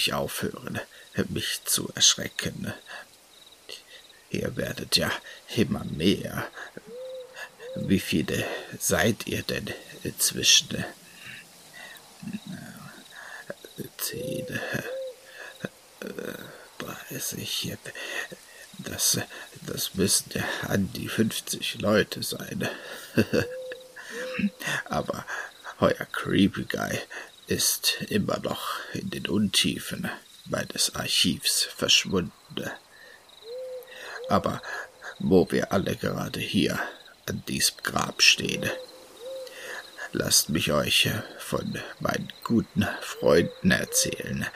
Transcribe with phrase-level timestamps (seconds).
[0.00, 0.80] wirklich aufhören,
[1.28, 2.72] mich zu erschrecken.
[4.30, 5.10] Ihr werdet ja
[5.56, 6.48] immer mehr.
[7.76, 8.46] Wie viele
[8.78, 9.66] seid ihr denn
[10.02, 10.84] inzwischen?
[13.98, 14.46] Zehn,
[16.78, 17.76] dreißig,
[18.78, 19.18] das,
[19.66, 22.68] das müssen ja an die 50 Leute sein.
[24.86, 25.26] Aber
[25.78, 26.98] euer Creepy Guy
[27.50, 30.08] ist immer noch in den Untiefen
[30.44, 32.70] meines Archivs verschwunden.
[34.28, 34.62] Aber
[35.18, 36.78] wo wir alle gerade hier
[37.26, 38.70] an diesem Grab stehen,
[40.12, 44.46] lasst mich euch von meinen guten Freunden erzählen,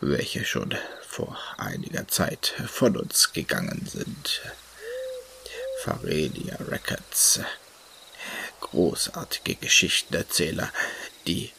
[0.00, 0.74] welche schon
[1.06, 4.42] vor einiger Zeit von uns gegangen sind.
[5.84, 7.38] Farelia Records.
[8.60, 10.72] Großartige Geschichtenerzähler,
[11.28, 11.52] die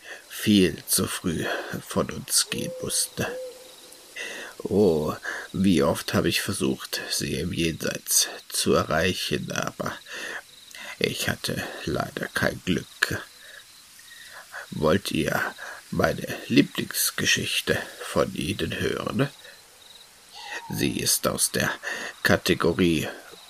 [0.45, 1.43] viel zu früh
[1.87, 3.25] von uns gehen mussten.
[4.59, 5.15] Oh,
[5.53, 9.91] wie oft habe ich versucht, sie im Jenseits zu erreichen, aber
[10.99, 13.23] ich hatte leider kein Glück.
[14.69, 15.41] Wollt ihr
[15.89, 19.29] meine Lieblingsgeschichte von ihnen hören?
[20.69, 21.71] Sie ist aus der
[22.21, 23.07] Kategorie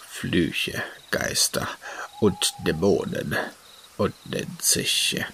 [0.10, 1.68] Flüche, Geister
[2.22, 3.36] und Dämonen
[3.98, 5.26] und nennt sich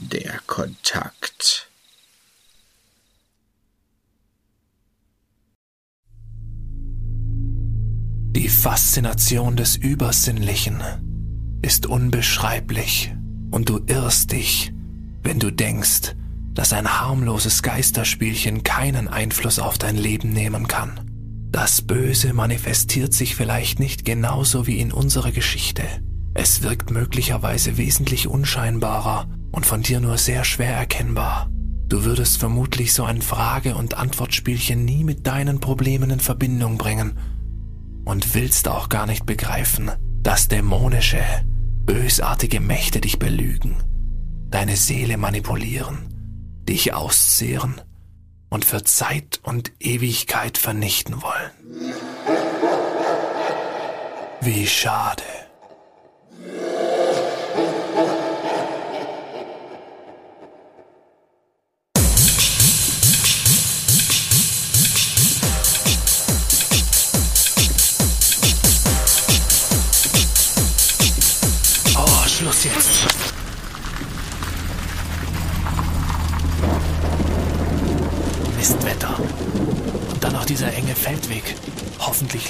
[0.00, 1.68] der Kontakt.
[8.34, 10.82] Die Faszination des Übersinnlichen
[11.62, 13.12] ist unbeschreiblich
[13.50, 14.72] und du irrst dich,
[15.22, 16.14] wenn du denkst,
[16.54, 21.00] dass ein harmloses Geisterspielchen keinen Einfluss auf dein Leben nehmen kann.
[21.52, 25.82] Das Böse manifestiert sich vielleicht nicht genauso wie in unserer Geschichte.
[26.32, 31.50] Es wirkt möglicherweise wesentlich unscheinbarer und von dir nur sehr schwer erkennbar.
[31.88, 37.18] Du würdest vermutlich so ein Frage- und Antwortspielchen nie mit deinen Problemen in Verbindung bringen
[38.04, 39.90] und willst auch gar nicht begreifen,
[40.22, 41.22] dass dämonische,
[41.84, 43.76] bösartige Mächte dich belügen,
[44.50, 46.10] deine Seele manipulieren
[46.70, 47.80] dich auszehren
[48.48, 51.50] und für Zeit und Ewigkeit vernichten wollen.
[54.40, 55.22] Wie schade.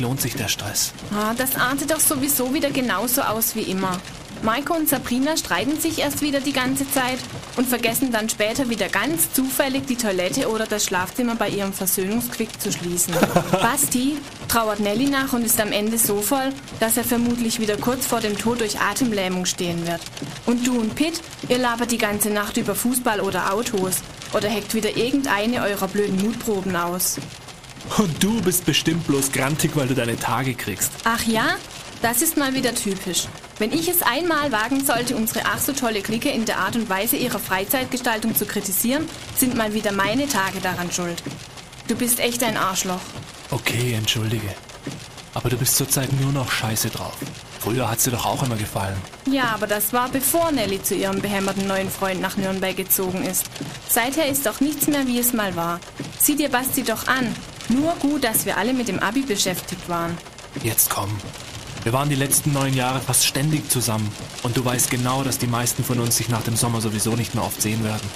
[0.01, 0.93] Lohnt sich der Stress.
[1.15, 4.01] Ah, das artet doch sowieso wieder genauso aus wie immer.
[4.43, 7.19] Maiko und Sabrina streiten sich erst wieder die ganze Zeit
[7.57, 12.59] und vergessen dann später wieder ganz zufällig die Toilette oder das Schlafzimmer bei ihrem Versöhnungsquick
[12.59, 13.13] zu schließen.
[13.53, 14.17] Basti
[14.49, 18.21] trauert Nelly nach und ist am Ende so voll, dass er vermutlich wieder kurz vor
[18.21, 20.01] dem Tod durch Atemlähmung stehen wird.
[20.47, 23.97] Und du und Pitt, ihr labert die ganze Nacht über Fußball oder Autos
[24.33, 27.19] oder heckt wieder irgendeine eurer blöden Mutproben aus.
[27.99, 30.93] Und du bist bestimmt bloß grantig, weil du deine Tage kriegst.
[31.05, 31.57] Ach ja?
[32.03, 33.27] Das ist mal wieder typisch.
[33.59, 36.89] Wenn ich es einmal wagen sollte, unsere ach so tolle Clique in der Art und
[36.89, 39.07] Weise ihrer Freizeitgestaltung zu kritisieren,
[39.37, 41.23] sind mal wieder meine Tage daran schuld.
[41.89, 43.01] Du bist echt ein Arschloch.
[43.51, 44.49] Okay, entschuldige.
[45.35, 47.17] Aber du bist zurzeit nur noch scheiße drauf.
[47.61, 48.97] Früher hat sie doch auch immer gefallen.
[49.31, 53.45] Ja, aber das war bevor Nelly zu ihrem behämmerten neuen Freund nach Nürnberg gezogen ist.
[53.89, 55.79] Seither ist doch nichts mehr, wie es mal war.
[56.19, 57.35] Sieh dir Basti doch an.
[57.71, 60.19] Nur gut, dass wir alle mit dem Abi beschäftigt waren.
[60.63, 61.11] Jetzt komm.
[61.85, 64.11] Wir waren die letzten neun Jahre fast ständig zusammen.
[64.43, 67.35] Und du weißt genau, dass die meisten von uns sich nach dem Sommer sowieso nicht
[67.35, 68.07] mehr oft sehen werden.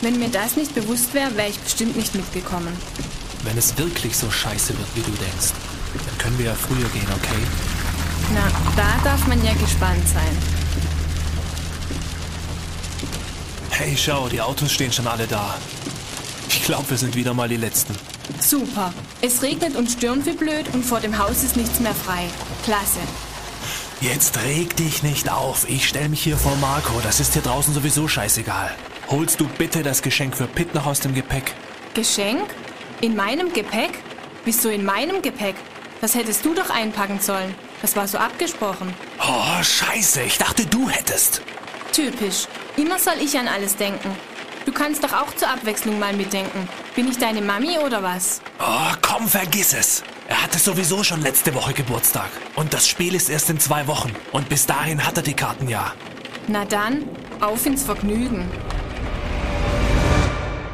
[0.00, 2.76] Wenn mir das nicht bewusst wäre, wäre ich bestimmt nicht mitgekommen.
[3.42, 5.52] Wenn es wirklich so scheiße wird, wie du denkst,
[5.94, 7.42] dann können wir ja früher gehen, okay?
[8.34, 10.36] Na, da darf man ja gespannt sein.
[13.70, 15.56] Hey, schau, die Autos stehen schon alle da.
[16.48, 17.94] Ich glaube, wir sind wieder mal die Letzten.
[18.38, 18.92] Super.
[19.20, 22.28] Es regnet und stürmt wie blöd und vor dem Haus ist nichts mehr frei.
[22.64, 23.00] Klasse.
[24.00, 25.68] Jetzt reg dich nicht auf.
[25.68, 27.00] Ich stell mich hier vor Marco.
[27.02, 28.74] Das ist hier draußen sowieso scheißegal.
[29.10, 31.52] Holst du bitte das Geschenk für Pitt noch aus dem Gepäck?
[31.94, 32.48] Geschenk?
[33.00, 33.90] In meinem Gepäck?
[34.44, 35.56] Wieso in meinem Gepäck?
[36.00, 37.54] Das hättest du doch einpacken sollen.
[37.82, 38.94] Das war so abgesprochen.
[39.20, 40.22] Oh, scheiße.
[40.22, 41.42] Ich dachte, du hättest.
[41.92, 42.46] Typisch.
[42.76, 44.16] Immer soll ich an alles denken.
[44.66, 46.68] Du kannst doch auch zur Abwechslung mal mitdenken.
[46.94, 48.40] Bin ich deine Mami oder was?
[48.60, 50.02] Oh, komm, vergiss es.
[50.28, 52.30] Er hatte sowieso schon letzte Woche Geburtstag.
[52.56, 54.14] Und das Spiel ist erst in zwei Wochen.
[54.32, 55.92] Und bis dahin hat er die Karten ja.
[56.46, 57.04] Na dann,
[57.40, 58.48] auf ins Vergnügen.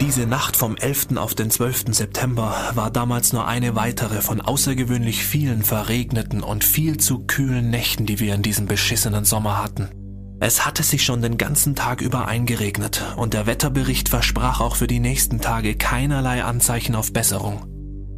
[0.01, 1.17] Diese Nacht vom 11.
[1.17, 1.87] auf den 12.
[1.95, 8.05] September war damals nur eine weitere von außergewöhnlich vielen verregneten und viel zu kühlen Nächten,
[8.05, 9.89] die wir in diesem beschissenen Sommer hatten.
[10.39, 14.87] Es hatte sich schon den ganzen Tag über eingeregnet und der Wetterbericht versprach auch für
[14.87, 17.65] die nächsten Tage keinerlei Anzeichen auf Besserung.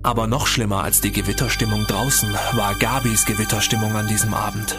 [0.03, 4.77] Aber noch schlimmer als die Gewitterstimmung draußen war Gabis Gewitterstimmung an diesem Abend.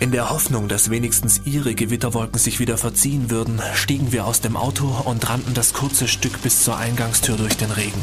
[0.00, 4.54] In der Hoffnung, dass wenigstens ihre Gewitterwolken sich wieder verziehen würden, stiegen wir aus dem
[4.54, 8.02] Auto und rannten das kurze Stück bis zur Eingangstür durch den Regen.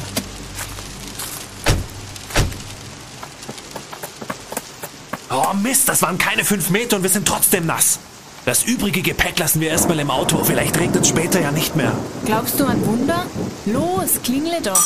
[5.30, 8.00] Oh Mist, das waren keine fünf Meter und wir sind trotzdem nass.
[8.45, 10.44] Das übrige Gepäck lassen wir erstmal im Auto.
[10.44, 11.94] Vielleicht regnet es später ja nicht mehr.
[12.25, 13.25] Glaubst du an Wunder?
[13.66, 14.84] Los, klingle doch.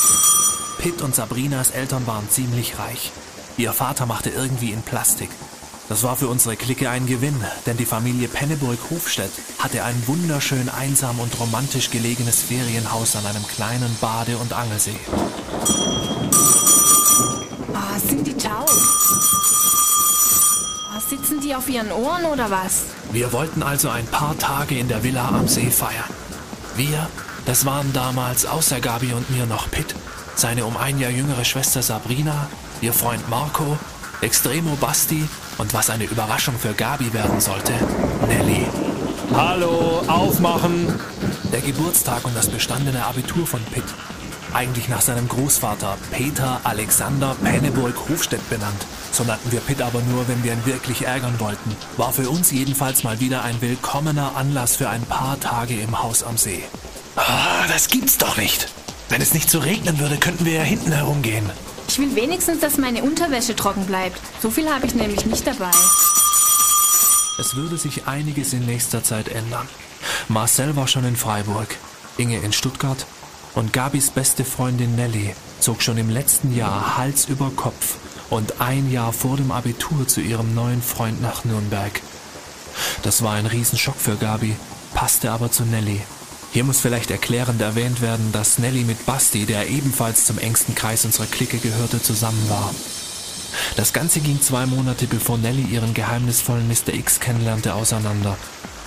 [0.78, 3.12] Pitt und Sabrinas Eltern waren ziemlich reich.
[3.58, 5.30] Ihr Vater machte irgendwie in Plastik.
[5.90, 11.20] Das war für unsere Clique ein Gewinn, denn die Familie Penneburg-Hofstedt hatte ein wunderschön einsam
[11.20, 15.00] und romantisch gelegenes Ferienhaus an einem kleinen Bade- und Angelsee.
[17.74, 18.70] Oh, sind die taub?
[21.10, 22.84] Sitzen die auf ihren Ohren oder was?
[23.14, 26.04] Wir wollten also ein paar Tage in der Villa am See feiern.
[26.76, 27.08] Wir,
[27.46, 29.96] das waren damals außer Gabi und mir noch Pitt,
[30.36, 32.50] seine um ein Jahr jüngere Schwester Sabrina,
[32.82, 33.78] ihr Freund Marco,
[34.20, 35.24] Extremo Basti
[35.58, 37.72] und was eine Überraschung für Gabi werden sollte,
[38.28, 38.68] Nelly.
[39.34, 41.00] Hallo, aufmachen!
[41.54, 43.86] Der Geburtstag und das bestandene Abitur von Pitt.
[44.54, 48.86] Eigentlich nach seinem Großvater Peter Alexander Penneburg-Hofstedt benannt.
[49.12, 51.76] So nannten wir Pitt aber nur, wenn wir ihn wirklich ärgern wollten.
[51.98, 56.24] War für uns jedenfalls mal wieder ein willkommener Anlass für ein paar Tage im Haus
[56.24, 56.64] am See.
[57.16, 58.70] Ah, das gibt's doch nicht.
[59.10, 61.50] Wenn es nicht so regnen würde, könnten wir ja hinten herumgehen.
[61.88, 64.20] Ich will wenigstens, dass meine Unterwäsche trocken bleibt.
[64.42, 65.72] So viel habe ich nämlich nicht dabei.
[67.40, 69.68] Es würde sich einiges in nächster Zeit ändern.
[70.28, 71.76] Marcel war schon in Freiburg,
[72.18, 73.06] Inge in Stuttgart
[73.58, 77.96] und Gabis beste Freundin Nelly zog schon im letzten Jahr Hals über Kopf
[78.30, 82.00] und ein Jahr vor dem Abitur zu ihrem neuen Freund nach Nürnberg.
[83.02, 84.56] Das war ein Riesenschock für Gabi,
[84.94, 86.02] passte aber zu Nelly.
[86.52, 91.04] Hier muss vielleicht erklärend erwähnt werden, dass Nelly mit Basti, der ebenfalls zum engsten Kreis
[91.04, 92.72] unserer Clique gehörte, zusammen war.
[93.76, 96.94] Das Ganze ging zwei Monate bevor Nelly ihren geheimnisvollen Mr.
[96.94, 98.38] X kennenlernte auseinander.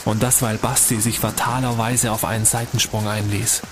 [0.05, 3.63] Und das, weil Basti sich fatalerweise auf einen Seitensprung einließ.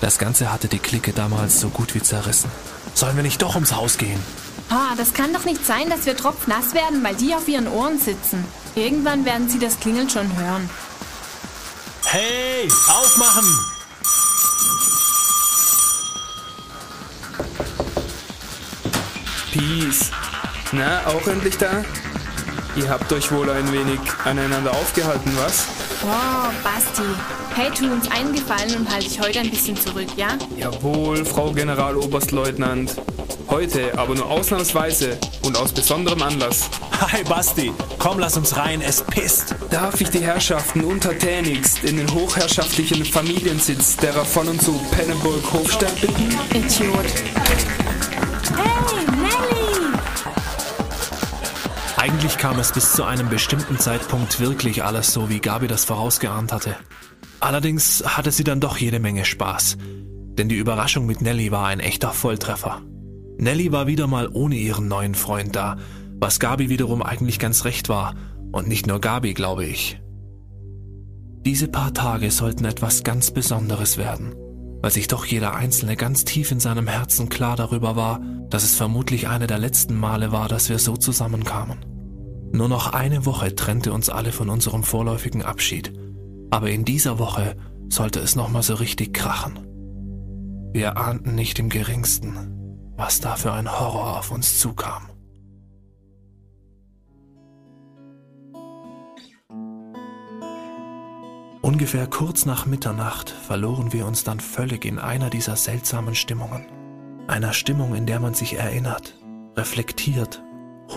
[0.00, 2.50] Das Ganze hatte die Clique damals so gut wie zerrissen.
[2.94, 4.20] Sollen wir nicht doch ums Haus gehen?
[4.70, 7.98] Ah, das kann doch nicht sein, dass wir tropfnass werden, weil die auf ihren Ohren
[7.98, 8.44] sitzen.
[8.74, 10.68] Irgendwann werden sie das Klingeln schon hören.
[12.04, 13.44] Hey, aufmachen!
[19.52, 20.10] Peace.
[20.72, 21.84] Na, auch endlich da?
[22.76, 25.66] Ihr habt euch wohl ein wenig aneinander aufgehalten, was?
[26.04, 27.02] Oh, Basti.
[27.54, 30.28] Hey, tu uns einen Gefallen und halt dich heute ein bisschen zurück, ja?
[30.56, 32.94] Jawohl, Frau Generaloberstleutnant.
[33.48, 36.70] Heute aber nur ausnahmsweise und aus besonderem Anlass.
[37.00, 39.54] Hi Basti, komm, lass uns rein, es pisst.
[39.70, 46.38] Darf ich die Herrschaften untertänigst in den hochherrschaftlichen Familiensitz derer von und zu Penneburg-Hofstadt bitten?
[46.54, 47.06] Idiot.
[48.54, 49.17] Hey!
[51.98, 56.52] Eigentlich kam es bis zu einem bestimmten Zeitpunkt wirklich alles so, wie Gabi das vorausgeahnt
[56.52, 56.76] hatte.
[57.40, 59.76] Allerdings hatte sie dann doch jede Menge Spaß,
[60.38, 62.82] denn die Überraschung mit Nelly war ein echter Volltreffer.
[63.38, 65.76] Nelly war wieder mal ohne ihren neuen Freund da,
[66.20, 68.14] was Gabi wiederum eigentlich ganz recht war,
[68.52, 70.00] und nicht nur Gabi, glaube ich.
[71.44, 74.36] Diese paar Tage sollten etwas ganz Besonderes werden,
[74.80, 78.76] weil sich doch jeder Einzelne ganz tief in seinem Herzen klar darüber war, dass es
[78.76, 81.84] vermutlich eine der letzten Male war, dass wir so zusammenkamen.
[82.52, 85.92] Nur noch eine Woche trennte uns alle von unserem vorläufigen Abschied,
[86.50, 87.56] aber in dieser Woche
[87.88, 89.60] sollte es nochmal so richtig krachen.
[90.72, 95.07] Wir ahnten nicht im geringsten, was da für ein Horror auf uns zukam.
[101.60, 106.66] Ungefähr kurz nach Mitternacht verloren wir uns dann völlig in einer dieser seltsamen Stimmungen.
[107.26, 109.14] Einer Stimmung, in der man sich erinnert,
[109.56, 110.40] reflektiert,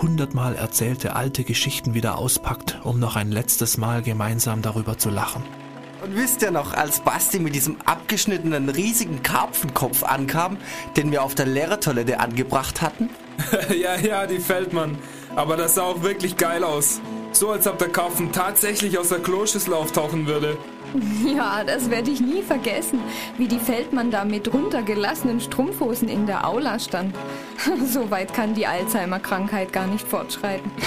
[0.00, 5.42] hundertmal erzählte alte Geschichten wieder auspackt, um noch ein letztes Mal gemeinsam darüber zu lachen.
[6.02, 10.58] Und wisst ihr noch, als Basti mit diesem abgeschnittenen riesigen Karpfenkopf ankam,
[10.96, 13.10] den wir auf der Lehrertoilette angebracht hatten?
[13.68, 14.96] ja, ja, die Feldmann.
[15.34, 17.00] Aber das sah auch wirklich geil aus.
[17.32, 20.56] So als ob der Karpfen tatsächlich aus der Kloschüssel auftauchen würde.
[21.24, 23.00] Ja, das werde ich nie vergessen,
[23.38, 27.14] wie die Feldmann da mit runtergelassenen Strumpfhosen in der Aula stand.
[27.86, 30.70] So weit kann die Alzheimer-Krankheit gar nicht fortschreiten.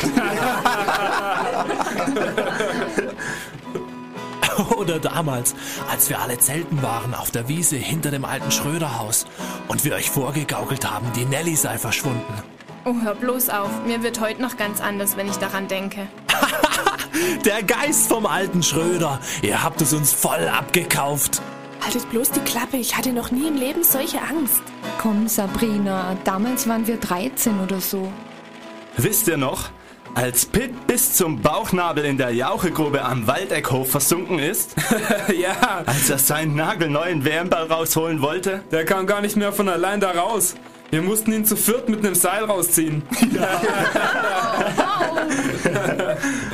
[4.77, 5.55] Oder damals,
[5.89, 9.25] als wir alle zelten waren auf der Wiese hinter dem alten Schröderhaus
[9.67, 12.54] und wir euch vorgegaukelt haben, die Nelly sei verschwunden.
[12.85, 13.69] Oh, hör bloß auf.
[13.85, 16.07] Mir wird heute noch ganz anders, wenn ich daran denke.
[17.45, 19.19] Der Geist vom alten Schröder.
[19.41, 21.41] Ihr habt es uns voll abgekauft.
[21.83, 24.61] Haltet bloß die Klappe, ich hatte noch nie im Leben solche Angst.
[24.99, 28.11] Komm, Sabrina, damals waren wir 13 oder so.
[28.97, 29.69] Wisst ihr noch,
[30.15, 34.75] als Pitt bis zum Bauchnabel in der Jauchegrube am Waldeckhof versunken ist?
[35.37, 38.63] ja, Als er seinen nagelneuen WM-Ball rausholen wollte?
[38.71, 40.55] der kam gar nicht mehr von allein da raus.
[40.91, 43.03] Wir mussten ihn zu viert mit einem Seil rausziehen.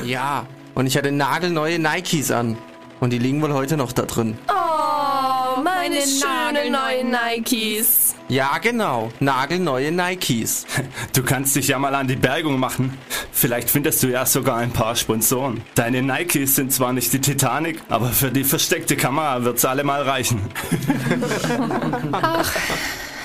[0.04, 2.58] Ja, und ich hatte nagelneue Nikes an.
[3.00, 4.38] Und die liegen wohl heute noch da drin.
[4.50, 8.16] Oh, meine schönen neuen Nikes.
[8.28, 9.12] Ja, genau.
[9.20, 10.66] Nagelneue Nikes.
[11.14, 12.98] Du kannst dich ja mal an die Bergung machen.
[13.32, 15.62] Vielleicht findest du ja sogar ein paar Sponsoren.
[15.76, 20.42] Deine Nikes sind zwar nicht die Titanic, aber für die versteckte Kamera wird's allemal reichen.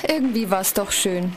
[0.09, 1.33] Irgendwie war's doch schön.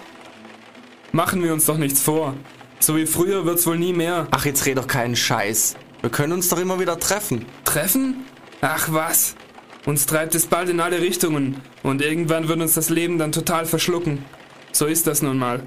[1.12, 2.36] Machen wir uns doch nichts vor.
[2.80, 4.28] So wie früher wird's wohl nie mehr.
[4.32, 5.76] Ach, jetzt red doch keinen Scheiß.
[6.02, 7.46] Wir können uns doch immer wieder treffen.
[7.66, 8.26] Treffen?
[8.62, 9.36] Ach was.
[9.86, 13.66] Uns treibt es bald in alle Richtungen und irgendwann wird uns das Leben dann total
[13.66, 14.24] verschlucken.
[14.72, 15.64] So ist das nun mal.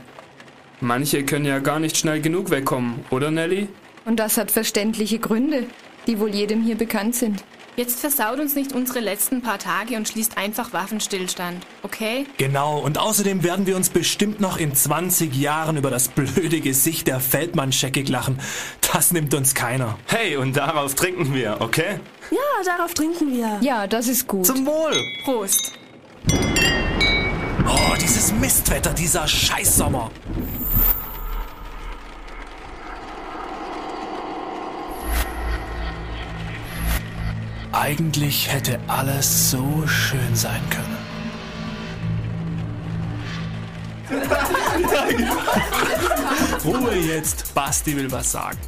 [0.80, 3.68] Manche können ja gar nicht schnell genug wegkommen, oder Nelly?
[4.04, 5.66] Und das hat verständliche Gründe,
[6.06, 7.44] die wohl jedem hier bekannt sind.
[7.74, 12.26] Jetzt versaut uns nicht unsere letzten paar Tage und schließt einfach Waffenstillstand, okay?
[12.36, 17.06] Genau, und außerdem werden wir uns bestimmt noch in 20 Jahren über das blöde Gesicht
[17.06, 18.38] der Feldmann-Scheckig lachen.
[18.92, 19.96] Das nimmt uns keiner.
[20.06, 21.98] Hey, und darauf trinken wir, okay?
[22.30, 23.56] Ja, darauf trinken wir.
[23.62, 24.44] Ja, das ist gut.
[24.44, 24.92] Zum Wohl.
[25.24, 25.72] Prost.
[27.66, 30.10] Oh, dieses Mistwetter, dieser Scheißsommer.
[37.82, 40.96] Eigentlich hätte alles so schön sein können.
[46.64, 48.58] Ruhe jetzt, Basti will was sagen.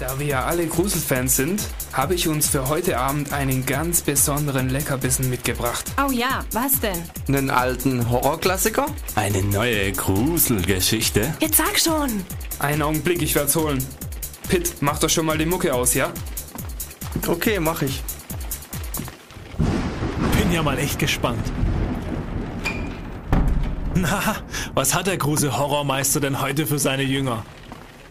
[0.00, 1.62] Da wir ja alle Gruselfans sind,
[1.92, 5.84] habe ich uns für heute Abend einen ganz besonderen Leckerbissen mitgebracht.
[6.04, 7.00] Oh ja, was denn?
[7.28, 8.86] Einen alten Horrorklassiker?
[9.14, 11.32] Eine neue Gruselgeschichte.
[11.38, 12.24] Jetzt sag schon.
[12.58, 13.78] Einen Augenblick, ich werd's holen.
[14.48, 16.12] Pitt, mach doch schon mal die Mucke aus, ja?
[17.24, 18.02] Okay, mach ich.
[20.54, 21.44] Ja mal echt gespannt.
[23.96, 24.36] Na,
[24.72, 27.44] was hat der große Horrormeister denn heute für seine Jünger?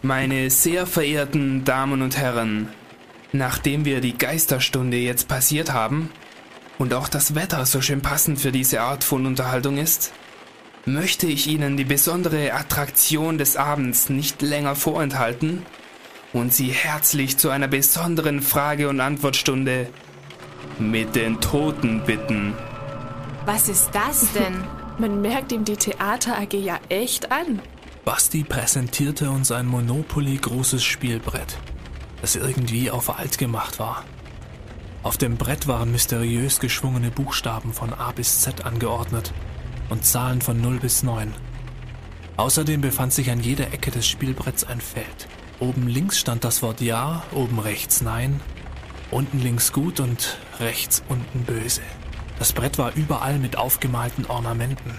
[0.02, 2.68] Meine sehr verehrten Damen und Herren,
[3.32, 6.10] nachdem wir die Geisterstunde jetzt passiert haben
[6.78, 10.12] und auch das Wetter so schön passend für diese Art von Unterhaltung ist,
[10.84, 15.62] möchte ich Ihnen die besondere Attraktion des Abends nicht länger vorenthalten
[16.34, 19.88] und Sie herzlich zu einer besonderen Frage- und Antwortstunde
[20.78, 22.54] mit den Toten bitten.
[23.46, 24.64] Was ist das denn?
[24.98, 27.60] Man merkt ihm die Theater AG ja echt an.
[28.04, 31.58] Basti präsentierte uns ein Monopoly großes Spielbrett,
[32.20, 34.04] das irgendwie auf alt gemacht war.
[35.02, 39.32] Auf dem Brett waren mysteriös geschwungene Buchstaben von A bis Z angeordnet
[39.90, 41.34] und Zahlen von 0 bis 9.
[42.36, 45.28] Außerdem befand sich an jeder Ecke des Spielbretts ein Feld.
[45.60, 48.40] Oben links stand das Wort Ja, oben rechts Nein,
[49.14, 51.82] unten links gut und rechts unten böse.
[52.38, 54.92] Das Brett war überall mit aufgemalten Ornamenten,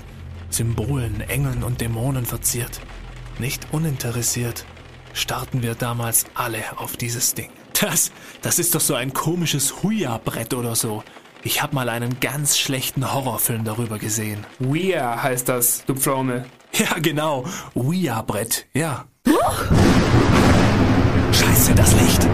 [0.49, 2.79] Symbolen, Engeln und Dämonen verziert.
[3.39, 4.65] Nicht uninteressiert
[5.15, 7.49] starrten wir damals alle auf dieses Ding.
[7.79, 11.03] Das, das ist doch so ein komisches Huya-Brett oder so.
[11.43, 14.45] Ich hab mal einen ganz schlechten Horrorfilm darüber gesehen.
[14.59, 16.45] Weir heißt das, du Pflaume.
[16.73, 17.45] Ja, genau.
[17.73, 19.05] Ouija-Brett, ja.
[21.31, 22.27] Scheiße, das Licht.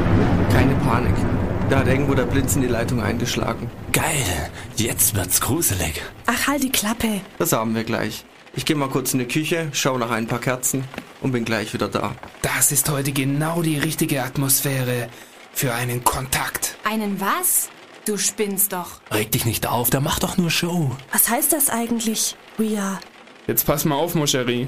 [0.51, 1.40] Keine Panik.
[1.71, 3.71] Da hat irgendwo der Blitz in die Leitung eingeschlagen.
[3.93, 6.01] Geil, jetzt wird's gruselig.
[6.25, 7.21] Ach, halt die Klappe.
[7.39, 8.25] Das haben wir gleich.
[8.53, 10.83] Ich gehe mal kurz in die Küche, schau nach ein paar Kerzen
[11.21, 12.13] und bin gleich wieder da.
[12.41, 15.07] Das ist heute genau die richtige Atmosphäre
[15.53, 16.75] für einen Kontakt.
[16.83, 17.69] Einen was?
[18.03, 18.99] Du spinnst doch.
[19.09, 20.91] Reg dich nicht auf, der macht doch nur Show.
[21.13, 22.35] Was heißt das eigentlich?
[22.57, 22.99] We are.
[23.47, 24.67] Jetzt pass mal auf, Moscherie.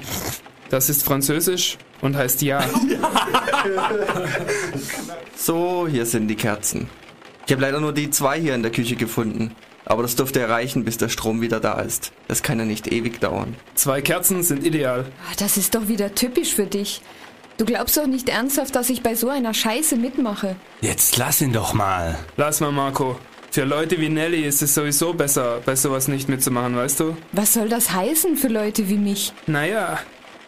[0.74, 2.60] Das ist Französisch und heißt ja.
[5.36, 6.88] So, hier sind die Kerzen.
[7.46, 9.54] Ich habe leider nur die zwei hier in der Küche gefunden.
[9.84, 12.10] Aber das dürfte erreichen, bis der Strom wieder da ist.
[12.26, 13.54] Das kann ja nicht ewig dauern.
[13.76, 15.04] Zwei Kerzen sind ideal.
[15.30, 17.02] Ah, Das ist doch wieder typisch für dich.
[17.56, 20.56] Du glaubst doch nicht ernsthaft, dass ich bei so einer Scheiße mitmache.
[20.80, 22.18] Jetzt lass ihn doch mal.
[22.36, 23.16] Lass mal, Marco.
[23.52, 27.16] Für Leute wie Nelly ist es sowieso besser, bei sowas nicht mitzumachen, weißt du?
[27.30, 29.32] Was soll das heißen für Leute wie mich?
[29.46, 30.00] Naja,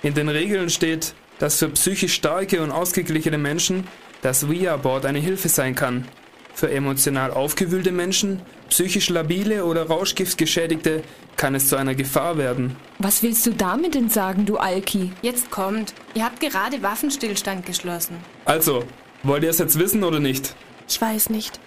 [0.03, 3.87] in den Regeln steht, dass für psychisch starke und ausgeglichene Menschen
[4.23, 6.07] das Ouija-Board eine Hilfe sein kann.
[6.55, 11.03] Für emotional aufgewühlte Menschen, psychisch labile oder Rauschgiftgeschädigte
[11.37, 12.77] kann es zu einer Gefahr werden.
[12.99, 15.13] Was willst du damit denn sagen, du Alki?
[15.21, 15.93] Jetzt kommt.
[16.15, 18.17] Ihr habt gerade Waffenstillstand geschlossen.
[18.47, 18.85] Also,
[19.23, 20.55] wollt ihr es jetzt wissen oder nicht?
[20.89, 21.61] Ich weiß nicht.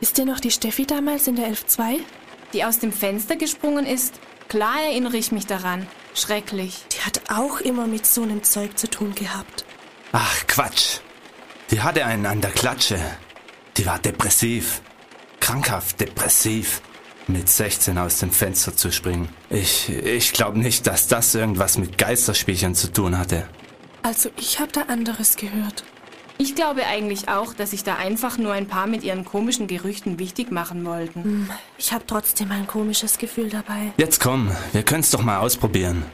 [0.00, 2.00] Ist dir noch die Steffi damals in der 11.2?
[2.52, 4.20] Die aus dem Fenster gesprungen ist?
[4.48, 5.86] Klar erinnere ich mich daran.
[6.14, 6.84] Schrecklich.
[6.92, 9.64] Die hat auch immer mit so einem Zeug zu tun gehabt.
[10.12, 11.00] Ach, Quatsch.
[11.70, 12.98] Die hatte einen an der Klatsche.
[13.76, 14.80] Die war depressiv.
[15.40, 16.80] Krankhaft depressiv.
[17.26, 19.28] Mit 16 aus dem Fenster zu springen.
[19.50, 23.48] Ich, ich glaube nicht, dass das irgendwas mit Geisterspielchen zu tun hatte.
[24.02, 25.84] Also ich habe da anderes gehört.
[26.38, 30.18] Ich glaube eigentlich auch, dass sich da einfach nur ein paar mit ihren komischen Gerüchten
[30.18, 31.22] wichtig machen wollten.
[31.24, 33.92] Hm, Ich habe trotzdem ein komisches Gefühl dabei.
[33.96, 36.04] Jetzt komm, wir können's doch mal ausprobieren.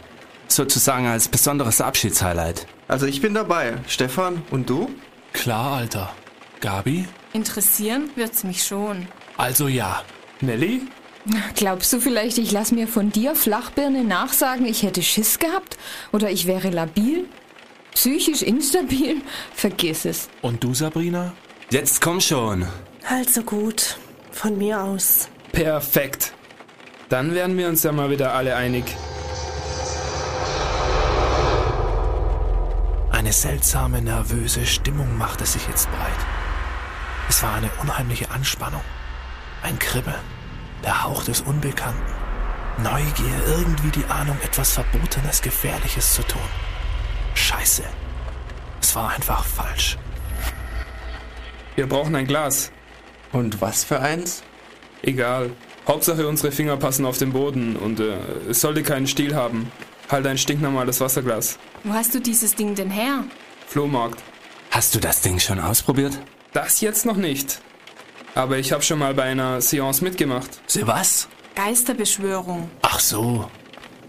[0.48, 2.66] Sozusagen als besonderes Abschiedshighlight.
[2.88, 3.74] Also ich bin dabei.
[3.86, 4.90] Stefan, und du?
[5.32, 6.12] Klar, Alter.
[6.60, 7.06] Gabi?
[7.32, 9.06] Interessieren wird's mich schon.
[9.36, 10.02] Also ja.
[10.40, 10.82] Nelly?
[11.54, 15.76] Glaubst du vielleicht, ich lass mir von dir Flachbirne nachsagen, ich hätte Schiss gehabt?
[16.12, 17.26] Oder ich wäre labil?
[17.94, 19.20] Psychisch instabil?
[19.54, 20.28] Vergiss es.
[20.42, 21.32] Und du, Sabrina?
[21.70, 22.66] Jetzt komm schon.
[23.08, 23.96] Also gut.
[24.32, 25.28] Von mir aus.
[25.52, 26.32] Perfekt.
[27.08, 28.84] Dann werden wir uns ja mal wieder alle einig.
[33.10, 36.26] Eine seltsame, nervöse Stimmung machte sich jetzt breit.
[37.28, 38.80] Es war eine unheimliche Anspannung,
[39.62, 40.16] ein Kribbeln,
[40.82, 42.12] der Hauch des Unbekannten,
[42.82, 46.40] Neugier, irgendwie die Ahnung, etwas Verbotenes, Gefährliches zu tun.
[47.34, 47.82] Scheiße.
[48.80, 49.98] Es war einfach falsch.
[51.76, 52.72] Wir brauchen ein Glas.
[53.32, 54.42] Und was für eins?
[55.02, 55.50] Egal.
[55.86, 58.16] Hauptsache unsere Finger passen auf den Boden und äh,
[58.48, 59.70] es sollte keinen Stiel haben.
[60.08, 61.58] Halt ein stinknormales Wasserglas.
[61.84, 63.24] Wo hast du dieses Ding denn her?
[63.66, 64.22] Flohmarkt.
[64.70, 66.18] Hast du das Ding schon ausprobiert?
[66.52, 67.60] Das jetzt noch nicht.
[68.34, 70.60] Aber ich habe schon mal bei einer Seance mitgemacht.
[70.66, 71.28] Sie was?
[71.54, 72.70] Geisterbeschwörung.
[72.82, 73.50] Ach so.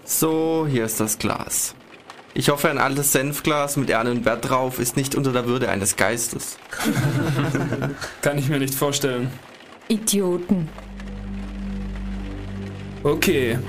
[0.04, 1.76] So, hier ist das Glas.
[2.34, 5.70] Ich hoffe, ein altes Senfglas mit Erne und Bert drauf ist nicht unter der Würde
[5.70, 6.58] eines Geistes.
[8.22, 9.30] Kann ich mir nicht vorstellen.
[9.90, 10.70] Idioten.
[13.04, 13.60] Okay.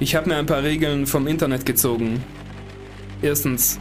[0.00, 2.24] Ich habe mir ein paar Regeln vom Internet gezogen.
[3.20, 3.78] Erstens.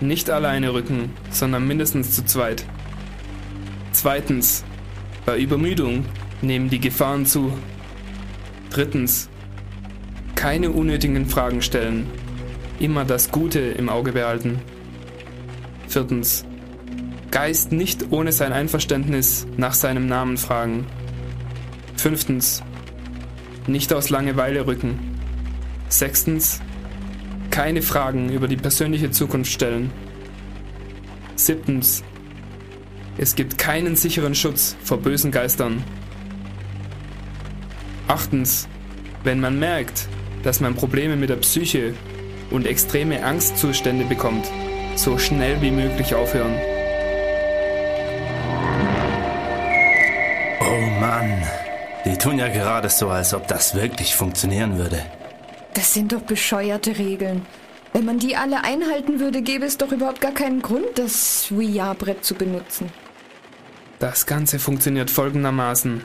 [0.00, 2.64] Nicht alleine rücken, sondern mindestens zu zweit.
[3.92, 4.64] Zweitens.
[5.26, 6.06] Bei Übermüdung
[6.40, 7.52] nehmen die Gefahren zu.
[8.70, 9.28] Drittens.
[10.34, 12.06] Keine unnötigen Fragen stellen.
[12.80, 14.60] Immer das Gute im Auge behalten.
[15.88, 16.44] Viertens.
[17.30, 20.86] Geist nicht ohne sein Einverständnis nach seinem Namen fragen.
[21.96, 22.62] Fünftens.
[23.66, 24.98] Nicht aus Langeweile rücken.
[25.88, 26.60] Sechstens.
[27.50, 29.92] Keine Fragen über die persönliche Zukunft stellen.
[31.36, 32.02] Siebtens.
[33.16, 35.84] Es gibt keinen sicheren Schutz vor bösen Geistern.
[38.08, 38.68] Achtens.
[39.22, 40.08] Wenn man merkt,
[40.42, 41.94] dass man Probleme mit der Psyche
[42.50, 44.46] und extreme Angstzustände bekommt,
[44.96, 46.54] so schnell wie möglich aufhören.
[50.60, 51.42] Oh Mann.
[52.04, 55.04] Die tun ja gerade so, als ob das wirklich funktionieren würde.
[55.72, 57.46] Das sind doch bescheuerte Regeln.
[57.92, 62.24] Wenn man die alle einhalten würde, gäbe es doch überhaupt gar keinen Grund, das VR-Brett
[62.24, 62.90] zu benutzen.
[64.00, 66.04] Das Ganze funktioniert folgendermaßen.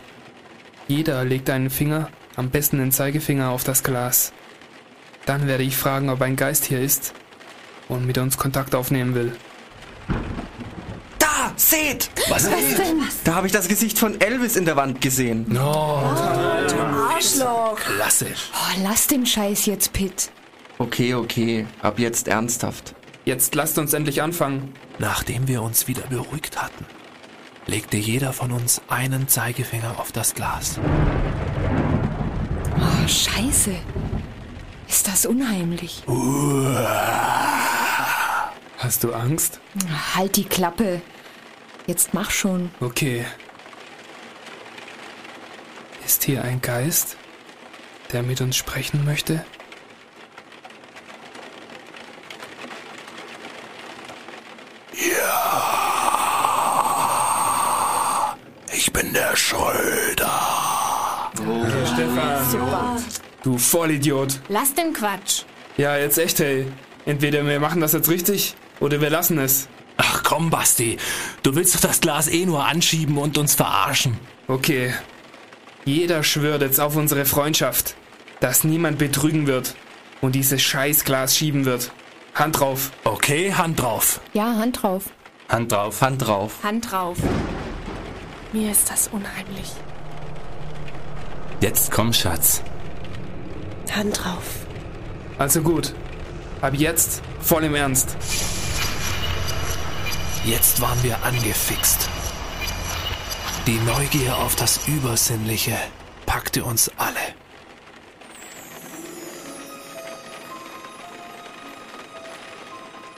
[0.87, 4.31] Jeder legt einen Finger, am besten den Zeigefinger, auf das Glas.
[5.25, 7.13] Dann werde ich fragen, ob ein Geist hier ist
[7.87, 9.35] und mit uns Kontakt aufnehmen will.
[11.19, 12.09] Da, seht!
[12.29, 13.01] Was ist denn?
[13.23, 15.45] Da habe ich das Gesicht von Elvis in der Wand gesehen.
[15.49, 16.03] No.
[17.19, 17.77] Arschloch.
[17.79, 18.27] Klasse.
[18.53, 20.31] Oh, lass den Scheiß jetzt, Pitt.
[20.77, 22.95] Okay, okay, ab jetzt ernsthaft.
[23.25, 24.73] Jetzt lasst uns endlich anfangen.
[24.97, 26.85] Nachdem wir uns wieder beruhigt hatten,
[27.67, 30.79] legte jeder von uns einen Zeigefinger auf das Glas.
[32.77, 33.75] Oh, Scheiße.
[34.89, 36.03] Ist das unheimlich.
[38.79, 39.59] Hast du Angst?
[40.15, 41.01] Halt die Klappe.
[41.85, 42.71] Jetzt mach schon.
[42.79, 43.25] Okay.
[46.05, 47.17] Ist hier ein Geist,
[48.11, 49.45] der mit uns sprechen möchte?
[58.71, 61.31] Ich bin der Schröder.
[61.93, 62.97] Stefan.
[63.43, 64.39] Du Vollidiot.
[64.49, 65.43] Lass den Quatsch.
[65.77, 66.67] Ja, jetzt echt, hey.
[67.05, 69.67] Entweder wir machen das jetzt richtig oder wir lassen es.
[69.97, 70.97] Ach komm, Basti.
[71.43, 74.17] Du willst doch das Glas eh nur anschieben und uns verarschen.
[74.47, 74.93] Okay.
[75.85, 77.95] Jeder schwört jetzt auf unsere Freundschaft,
[78.39, 79.75] dass niemand betrügen wird
[80.21, 81.91] und dieses Scheißglas schieben wird.
[82.35, 82.91] Hand drauf.
[83.03, 84.21] Okay, Hand drauf.
[84.33, 85.05] Ja, Hand drauf.
[85.49, 86.01] Hand drauf.
[86.01, 86.53] Hand drauf.
[86.63, 87.17] Hand drauf.
[88.53, 89.71] Mir ist das unheimlich.
[91.61, 92.61] Jetzt komm, Schatz.
[93.95, 94.43] Hand drauf.
[95.37, 95.93] Also gut.
[96.61, 98.15] Ab jetzt voll im Ernst.
[100.45, 102.09] Jetzt waren wir angefixt.
[103.67, 105.77] Die Neugier auf das Übersinnliche
[106.25, 107.19] packte uns alle.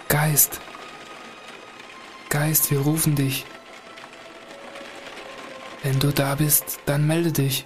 [0.07, 0.59] Geist.
[2.29, 3.45] Geist, wir rufen dich.
[5.83, 7.65] Wenn du da bist, dann melde dich.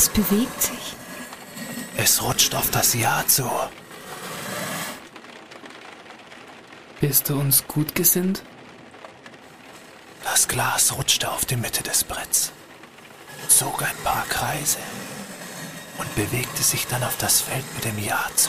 [0.00, 0.96] Es bewegt sich.
[1.98, 3.44] Es rutscht auf das Ja zu.
[7.02, 8.42] Bist du uns gut gesinnt?
[10.24, 12.50] Das Glas rutschte auf die Mitte des Bretts,
[13.48, 14.78] zog ein paar Kreise
[15.98, 18.48] und bewegte sich dann auf das Feld mit dem Ja zu.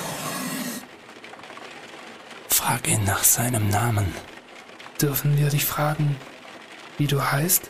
[2.47, 4.15] Frag ihn nach seinem Namen.
[5.01, 6.15] Dürfen wir dich fragen,
[6.97, 7.69] wie du heißt?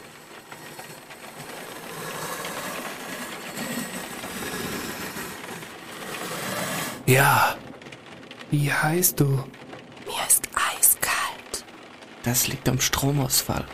[7.05, 7.55] Ja,
[8.51, 9.25] Wie heißt du?
[9.25, 11.63] Mir ist eiskalt.
[12.23, 13.65] Das liegt am Stromausfall.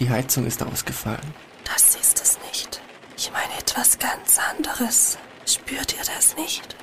[0.00, 1.34] Die Heizung ist ausgefallen.
[1.64, 2.80] Das ist es nicht.
[3.16, 5.16] Ich meine etwas ganz anderes.
[5.46, 6.74] Spürt ihr das nicht?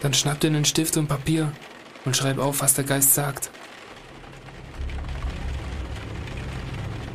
[0.00, 1.50] Dann schnapp dir einen Stift und Papier
[2.04, 3.50] und schreib auf, was der Geist sagt.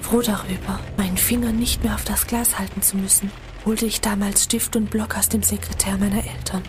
[0.01, 3.31] Froh darüber, meinen Finger nicht mehr auf das Glas halten zu müssen,
[3.65, 6.63] holte ich damals Stift und Block aus dem Sekretär meiner Eltern.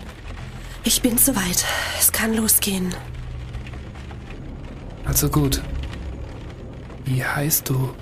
[0.83, 1.65] Ich bin soweit.
[1.99, 2.93] Es kann losgehen.
[5.05, 5.61] Also gut.
[7.05, 7.93] Wie heißt du?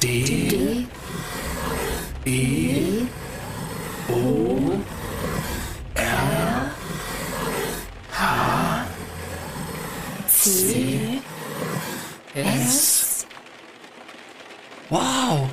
[0.00, 0.86] D,
[2.26, 3.06] E,
[4.08, 4.72] O,
[5.94, 6.70] R,
[8.12, 8.86] H,
[10.44, 11.22] C,
[12.34, 13.24] S.
[14.90, 15.48] Wow!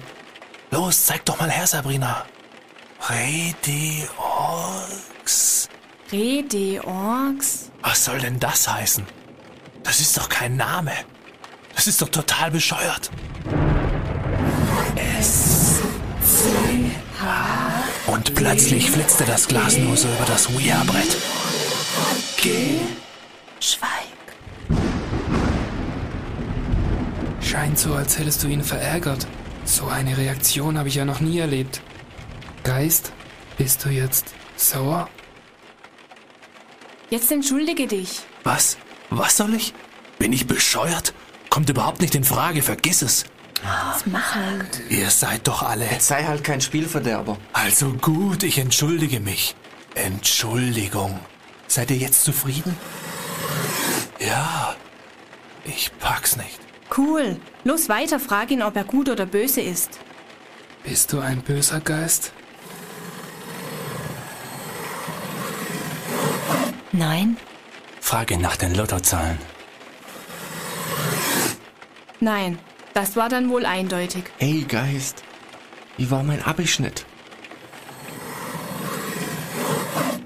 [0.69, 2.25] Los, zeig doch mal her, Sabrina.
[3.10, 3.69] Rediox.
[6.12, 7.71] Redeorgs?
[7.82, 9.06] Was soll denn das heißen?
[9.84, 10.91] Das ist doch kein Name.
[11.73, 13.10] Das ist doch total bescheuert.
[15.17, 15.80] S,
[16.21, 16.49] C,
[17.21, 17.86] H.
[18.08, 21.15] Und plötzlich flitzte das Glas nur so über das Ouija-Brett.
[22.36, 22.82] G,
[23.62, 23.90] Schweig.
[27.52, 29.28] Scheint so, als hättest du ihn verärgert.
[29.66, 31.82] So eine Reaktion habe ich ja noch nie erlebt.
[32.64, 33.12] Geist,
[33.58, 35.10] bist du jetzt sauer?
[37.10, 38.22] Jetzt entschuldige dich.
[38.46, 38.78] Was?
[39.10, 39.74] Was soll ich?
[40.18, 41.14] Bin ich bescheuert?
[41.50, 43.26] Kommt überhaupt nicht in Frage, vergiss es.
[43.64, 44.90] Was mach halt.
[44.90, 45.92] Ihr seid doch alle.
[45.92, 47.38] Jetzt sei halt kein Spielverderber.
[47.52, 49.58] Also gut, ich entschuldige mich.
[49.96, 51.20] Entschuldigung.
[51.68, 52.78] Seid ihr jetzt zufrieden?
[54.20, 54.74] Ja.
[55.66, 56.61] Ich pack's nicht.
[56.95, 57.38] Cool.
[57.63, 59.99] Los weiter, frag ihn, ob er gut oder böse ist.
[60.84, 62.34] Bist du ein böser Geist?
[66.91, 67.38] Nein,
[68.01, 69.38] Frag ihn nach den Lottozahlen.
[72.19, 72.60] Nein,
[72.93, 74.25] das war dann wohl eindeutig.
[74.38, 75.23] Hey Geist,
[75.97, 77.06] wie war mein Abischnitt?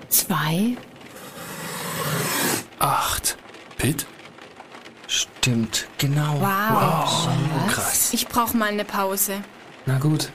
[0.10, 0.76] zwei,
[2.80, 3.38] Acht.
[3.78, 4.08] Pitt?
[5.08, 6.40] Stimmt, genau.
[6.40, 7.28] Wow.
[7.28, 8.10] Oh, krass.
[8.14, 9.44] Ich brauch mal eine Pause.
[9.86, 10.32] Na gut,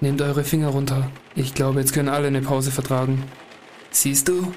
[0.00, 1.10] nehmt eure Finger runter.
[1.34, 3.24] Ich glaube, jetzt können alle eine Pause vertragen.
[3.90, 4.52] Siehst du?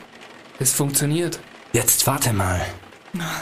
[0.59, 1.39] Es funktioniert.
[1.73, 2.65] Jetzt warte mal.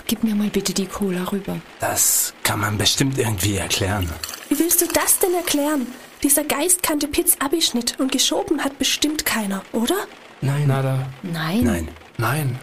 [0.08, 1.60] gib mir mal bitte die Cola rüber.
[1.80, 4.10] Das kann man bestimmt irgendwie erklären.
[4.50, 5.88] Wie willst du das denn erklären?
[6.24, 9.96] Dieser Geist kannte Pitts Abischnitt und geschoben hat bestimmt keiner, oder?
[10.42, 11.08] Nein, Nada.
[11.22, 12.60] Nein, Nein, Nein.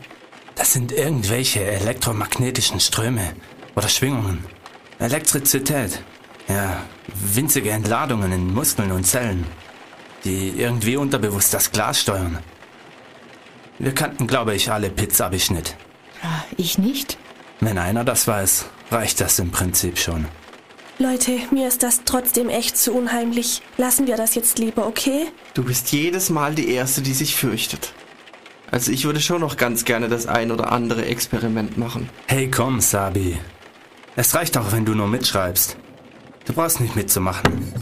[0.54, 3.34] Das sind irgendwelche elektromagnetischen Ströme
[3.74, 4.44] oder Schwingungen.
[4.98, 6.00] Elektrizität.
[6.48, 9.46] Ja, winzige Entladungen in Muskeln und Zellen,
[10.24, 12.38] die irgendwie unterbewusst das Glas steuern.
[13.78, 15.76] Wir kannten, glaube ich, alle Pitts Abischnitt.
[16.22, 17.18] Ah, ich nicht.
[17.60, 20.26] Wenn einer das weiß, reicht das im Prinzip schon.
[20.98, 23.62] Leute, mir ist das trotzdem echt zu unheimlich.
[23.78, 25.26] Lassen wir das jetzt lieber, okay?
[25.54, 27.92] du bist jedes Mal die Erste, die sich fürchtet.
[28.74, 32.10] Also ich würde schon noch ganz gerne das ein oder andere Experiment machen.
[32.26, 33.38] Hey, komm, Sabi.
[34.16, 35.76] Es reicht auch, wenn du nur mitschreibst.
[36.44, 37.72] Du brauchst nicht mitzumachen.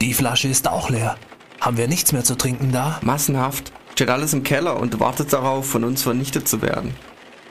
[0.00, 1.16] Die Flasche ist auch leer.
[1.60, 2.98] Haben wir nichts mehr zu trinken da?
[3.02, 3.70] Massenhaft.
[3.92, 6.94] Steht alles im Keller und wartet darauf, von uns vernichtet zu werden.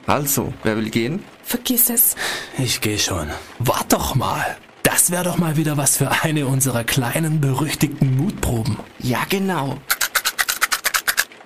[0.05, 1.23] Also, wer will gehen?
[1.41, 2.17] Vergiss es.
[2.57, 3.29] Ich gehe schon.
[3.59, 4.57] Wart doch mal.
[4.83, 8.75] Das wäre doch mal wieder was für eine unserer kleinen berüchtigten Mutproben.
[8.99, 9.77] Ja, genau.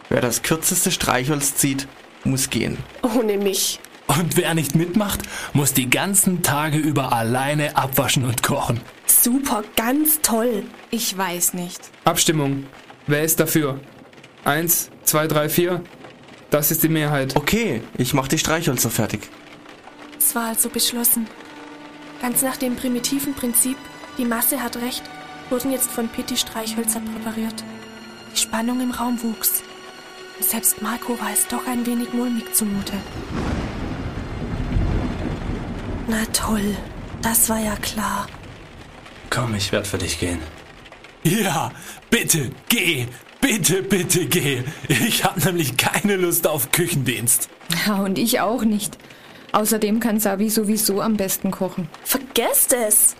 [0.09, 1.87] Wer das kürzeste Streichholz zieht,
[2.23, 2.77] muss gehen.
[3.01, 3.79] Ohne mich.
[4.07, 5.19] Und wer nicht mitmacht,
[5.53, 8.79] muss die ganzen Tage über alleine abwaschen und kochen.
[9.05, 10.63] Super, ganz toll.
[10.91, 11.79] Ich weiß nicht.
[12.05, 12.65] Abstimmung.
[13.05, 13.79] Wer ist dafür?
[14.45, 15.83] Eins, zwei, drei, vier.
[16.49, 17.35] Das ist die Mehrheit.
[17.35, 19.29] Okay, ich mach die Streichhölzer fertig.
[20.17, 21.27] Es war also beschlossen.
[22.21, 23.77] Ganz nach dem primitiven Prinzip,
[24.17, 25.03] die Masse hat Recht,
[25.49, 27.63] wurden jetzt von Pitti Streichhölzer präpariert.
[28.33, 29.61] Die Spannung im Raum wuchs.
[30.39, 32.93] Selbst Marco war es doch ein wenig mulmig zumute.
[36.07, 36.75] Na toll,
[37.21, 38.27] das war ja klar.
[39.29, 40.39] Komm, ich werde für dich gehen.
[41.23, 41.71] Ja,
[42.09, 43.07] bitte, geh.
[43.41, 44.63] Bitte, bitte, geh.
[44.87, 47.49] Ich habe nämlich keine Lust auf Küchendienst.
[47.85, 48.97] Ja, und ich auch nicht.
[49.51, 51.89] Außerdem kann Sabi sowieso am besten kochen.
[52.03, 53.15] Vergesst es.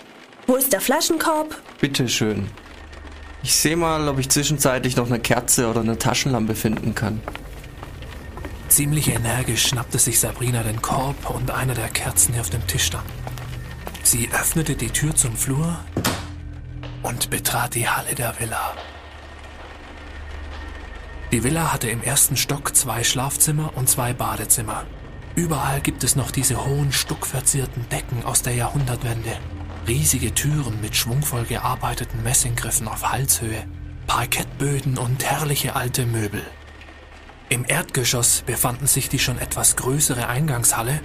[0.46, 1.56] Wo ist der Flaschenkorb?
[1.82, 2.48] Bitte schön.
[3.48, 7.22] Ich sehe mal, ob ich zwischenzeitlich noch eine Kerze oder eine Taschenlampe finden kann.
[8.68, 12.84] Ziemlich energisch schnappte sich Sabrina den Korb und eine der Kerzen, die auf dem Tisch
[12.84, 13.06] stand.
[14.04, 15.80] Sie öffnete die Tür zum Flur
[17.04, 18.74] und betrat die Halle der Villa.
[21.32, 24.84] Die Villa hatte im ersten Stock zwei Schlafzimmer und zwei Badezimmer.
[25.38, 29.38] Überall gibt es noch diese hohen, stuckverzierten Decken aus der Jahrhundertwende.
[29.88, 33.64] Riesige Türen mit schwungvoll gearbeiteten Messinggriffen auf Halshöhe,
[34.06, 36.44] Parkettböden und herrliche alte Möbel.
[37.48, 41.00] Im Erdgeschoss befanden sich die schon etwas größere Eingangshalle,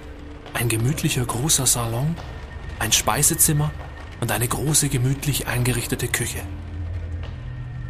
[0.54, 2.16] ein gemütlicher großer Salon,
[2.80, 3.70] ein Speisezimmer
[4.20, 6.42] und eine große gemütlich eingerichtete Küche.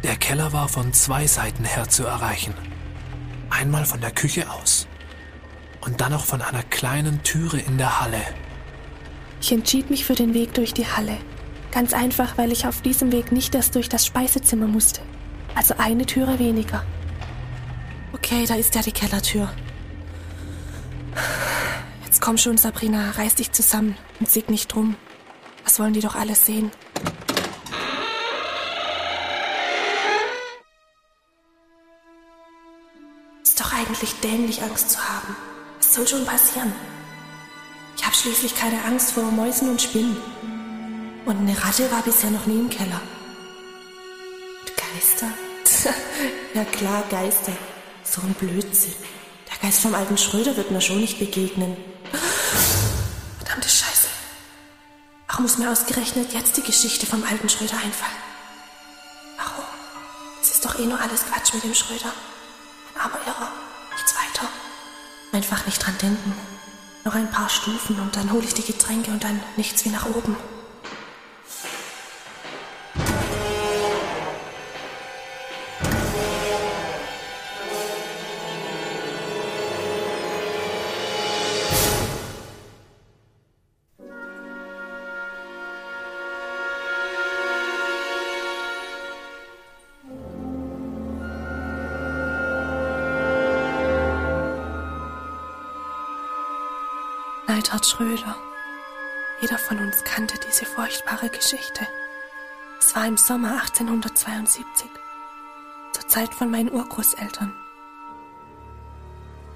[0.03, 2.53] Der Keller war von zwei Seiten her zu erreichen.
[3.49, 4.87] Einmal von der Küche aus
[5.81, 8.21] und dann auch von einer kleinen Türe in der Halle.
[9.43, 11.17] Ich entschied mich für den Weg durch die Halle.
[11.69, 15.01] Ganz einfach, weil ich auf diesem Weg nicht erst durch das Speisezimmer musste.
[15.53, 16.85] Also eine Türe weniger.
[18.13, 19.51] Okay, da ist ja die Kellertür.
[22.05, 24.95] Jetzt komm schon, Sabrina, reiß dich zusammen und sieg nicht drum.
[25.65, 26.71] Das wollen die doch alles sehen.
[33.43, 35.35] Ist doch eigentlich dämlich, Angst zu haben.
[35.79, 36.71] Was soll schon passieren?
[37.97, 40.17] Ich habe schließlich keine Angst vor Mäusen und Spinnen.
[41.25, 43.01] Und eine Ratte war bisher noch nie im Keller.
[44.61, 45.27] Und Geister?
[46.53, 47.53] ja klar, Geister.
[48.03, 48.93] So ein Blödsinn.
[49.49, 51.77] Der Geist vom alten Schröder wird mir schon nicht begegnen.
[53.37, 54.07] Verdammte Scheiße.
[55.27, 58.21] Warum muss mir ausgerechnet jetzt die Geschichte vom alten Schröder einfallen?
[59.37, 59.65] Warum?
[60.41, 62.11] Es ist doch eh nur alles Quatsch mit dem Schröder.
[62.95, 63.51] Ein armer.
[63.93, 64.49] Nichts weiter.
[65.31, 66.52] Einfach nicht dran denken.
[67.05, 70.05] Noch ein paar Stufen und dann hole ich die Getränke und dann nichts wie nach
[70.05, 70.37] oben.
[97.73, 98.35] Neidhard Schröder.
[99.41, 101.87] Jeder von uns kannte diese furchtbare Geschichte.
[102.79, 104.63] Es war im Sommer 1872,
[105.93, 107.51] zur Zeit von meinen Urgroßeltern.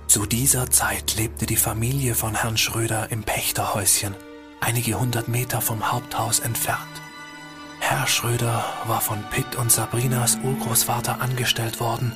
[0.07, 4.15] Zu dieser Zeit lebte die Familie von Herrn Schröder im Pächterhäuschen,
[4.61, 6.81] einige hundert Meter vom Haupthaus entfernt.
[7.79, 12.13] Herr Schröder war von Pitt und Sabrinas Urgroßvater angestellt worden,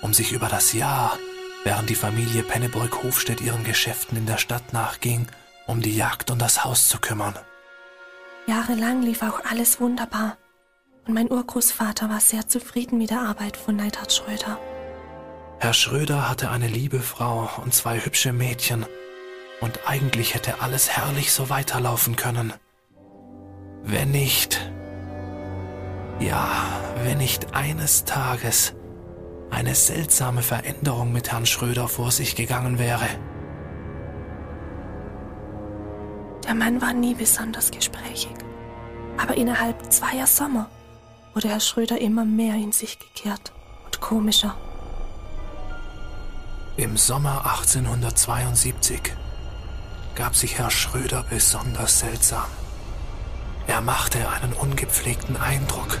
[0.00, 1.18] um sich über das Jahr,
[1.64, 5.26] während die Familie Pennebrück-Hofstedt ihren Geschäften in der Stadt nachging,
[5.70, 7.34] um die Jagd und das Haus zu kümmern.
[8.46, 10.36] Jahrelang lief auch alles wunderbar.
[11.06, 14.58] Und mein Urgroßvater war sehr zufrieden mit der Arbeit von Neidhard Schröder.
[15.60, 18.84] Herr Schröder hatte eine liebe Frau und zwei hübsche Mädchen,
[19.60, 22.54] und eigentlich hätte alles herrlich so weiterlaufen können.
[23.82, 24.72] Wenn nicht,
[26.18, 26.48] ja,
[27.02, 28.74] wenn nicht eines Tages
[29.50, 33.06] eine seltsame Veränderung mit Herrn Schröder vor sich gegangen wäre.
[36.50, 38.34] Der Mann war nie besonders gesprächig.
[39.16, 40.68] Aber innerhalb zweier Sommer
[41.32, 43.52] wurde Herr Schröder immer mehr in sich gekehrt
[43.84, 44.56] und komischer.
[46.76, 49.00] Im Sommer 1872
[50.16, 52.50] gab sich Herr Schröder besonders seltsam.
[53.68, 56.00] Er machte einen ungepflegten Eindruck,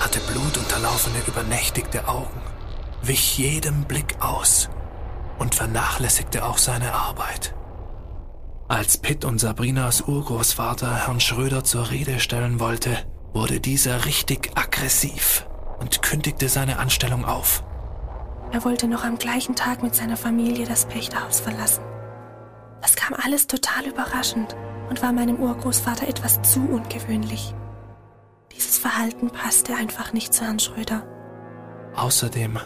[0.00, 2.42] hatte blutunterlaufene, übernächtigte Augen,
[3.02, 4.68] wich jedem Blick aus
[5.38, 7.54] und vernachlässigte auch seine Arbeit.
[8.72, 12.96] Als Pitt und Sabrinas Urgroßvater Herrn Schröder zur Rede stellen wollte,
[13.34, 15.46] wurde dieser richtig aggressiv
[15.78, 17.62] und kündigte seine Anstellung auf.
[18.50, 21.84] Er wollte noch am gleichen Tag mit seiner Familie das Pächterhaus verlassen.
[22.80, 24.56] Das kam alles total überraschend
[24.88, 27.54] und war meinem Urgroßvater etwas zu ungewöhnlich.
[28.56, 31.02] Dieses Verhalten passte einfach nicht zu Herrn Schröder.
[31.94, 32.58] Außerdem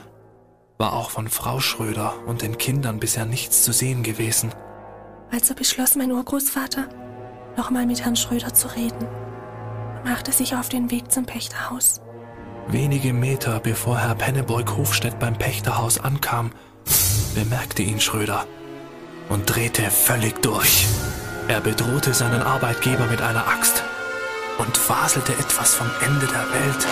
[0.79, 4.53] war auch von Frau Schröder und den Kindern bisher nichts zu sehen gewesen.
[5.31, 6.89] Also beschloss mein Urgroßvater,
[7.57, 9.07] nochmal mit Herrn Schröder zu reden
[9.97, 12.01] und machte sich auf den Weg zum Pächterhaus.
[12.69, 16.51] Wenige Meter bevor Herr Penneborg Hofstedt beim Pächterhaus ankam,
[17.35, 18.47] bemerkte ihn Schröder
[19.29, 20.87] und drehte völlig durch.
[21.49, 23.85] Er bedrohte seinen Arbeitgeber mit einer Axt
[24.59, 26.83] und faselte etwas vom Ende der Welt,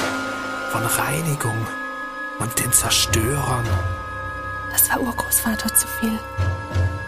[0.70, 1.66] von Reinigung
[2.38, 3.64] und den Zerstörern.
[4.70, 6.18] Das war Urgroßvater zu viel.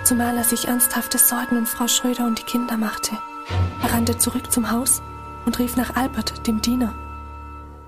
[0.06, 3.18] Zumal er sich ernsthafte Sorgen um Frau Schröder und die Kinder machte.
[3.82, 5.02] Er rannte zurück zum Haus
[5.46, 6.94] und rief nach Albert, dem Diener.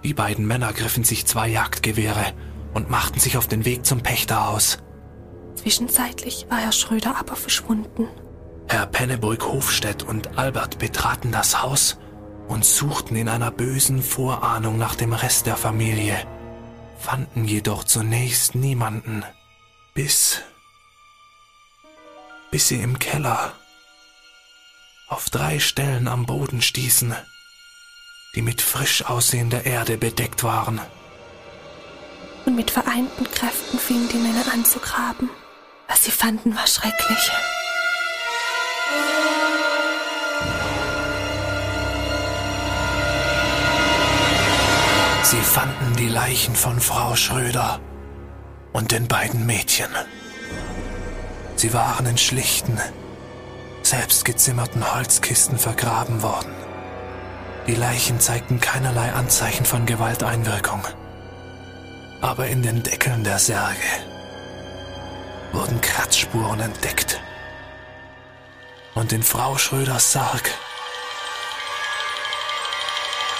[0.03, 2.33] Die beiden Männer griffen sich zwei Jagdgewehre
[2.75, 4.79] und machten sich auf den Weg zum Pächterhaus.
[5.55, 8.09] Zwischenzeitlich war Herr Schröder aber verschwunden.
[8.69, 12.01] Herr Penneburg Hofstedt und Albert betraten das Haus
[12.49, 16.17] und suchten in einer bösen Vorahnung nach dem Rest der Familie,
[16.99, 19.23] fanden jedoch zunächst niemanden,
[19.95, 20.43] bis
[22.51, 23.53] bis sie im Keller
[25.09, 27.15] auf drei Stellen am Boden stießen,
[28.35, 30.81] die mit frisch aussehender Erde bedeckt waren.
[32.45, 35.31] Und mit vereinten Kräften fingen die Männer an zu graben.
[35.89, 37.31] Was sie fanden, war schrecklich.
[45.23, 47.81] Sie fanden die Leichen von Frau Schröder
[48.73, 49.91] und den beiden Mädchen.
[51.59, 52.81] Sie waren in schlichten,
[53.83, 56.55] selbstgezimmerten Holzkisten vergraben worden.
[57.67, 60.85] Die Leichen zeigten keinerlei Anzeichen von Gewalteinwirkung.
[62.21, 63.89] Aber in den Deckeln der Särge
[65.51, 67.21] wurden Kratzspuren entdeckt.
[68.95, 70.49] Und in Frau Schröders Sarg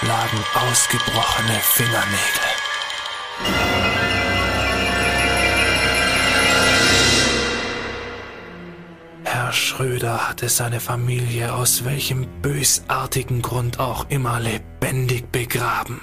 [0.01, 3.78] lagen ausgebrochene Fingernägel.
[9.51, 15.99] Schröder hatte seine Familie aus welchem bösartigen Grund auch immer lebendig begraben.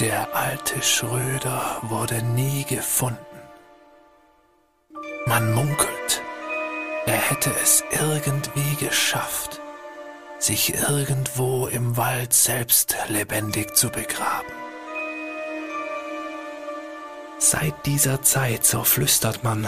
[0.00, 3.18] Der alte Schröder wurde nie gefunden.
[5.26, 6.22] Man munkelt,
[7.06, 9.60] er hätte es irgendwie geschafft,
[10.38, 14.59] sich irgendwo im Wald selbst lebendig zu begraben.
[17.42, 19.66] Seit dieser Zeit, so flüstert man,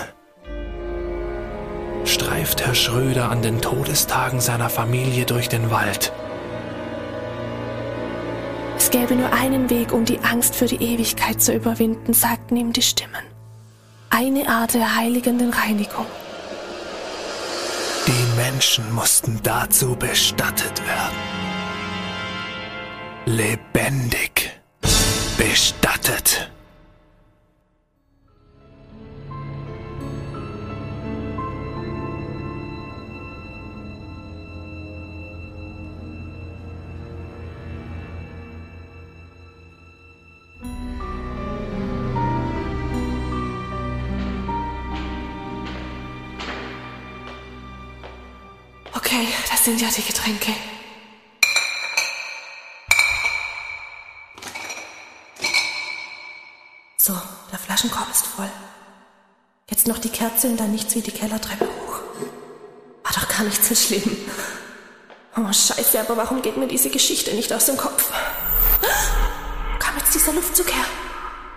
[2.05, 6.13] streift Herr Schröder an den Todestagen seiner Familie durch den Wald.
[8.77, 12.75] Es gäbe nur einen Weg, um die Angst für die Ewigkeit zu überwinden, sagten ihm
[12.75, 13.25] die Stimmen.
[14.11, 16.05] Eine Art der heiligenden Reinigung.
[18.07, 21.17] Die Menschen mussten dazu bestattet werden.
[23.25, 24.61] Lebendig
[25.39, 26.52] bestattet.
[49.91, 50.53] Die Getränke.
[56.97, 57.15] So,
[57.51, 58.51] der Flaschenkorb ist voll.
[59.69, 62.01] Jetzt noch die Kerze und dann nichts wie die Kellertreppe hoch.
[63.03, 64.17] War doch gar nicht so schlimm.
[65.37, 68.13] Oh, scheiße, aber warum geht mir diese Geschichte nicht aus dem Kopf?
[69.79, 70.85] Kam jetzt dieser Luftzug her?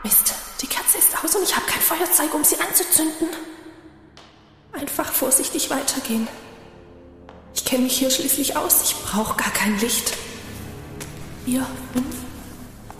[0.04, 3.28] Mist, die Kerze ist aus und ich habe kein Feuerzeug, um sie anzuzünden.
[4.72, 6.28] Einfach vorsichtig weitergehen.
[7.56, 8.82] Ich kenne mich hier schließlich aus.
[8.84, 10.14] Ich brauche gar kein Licht.
[11.46, 12.16] Vier, fünf,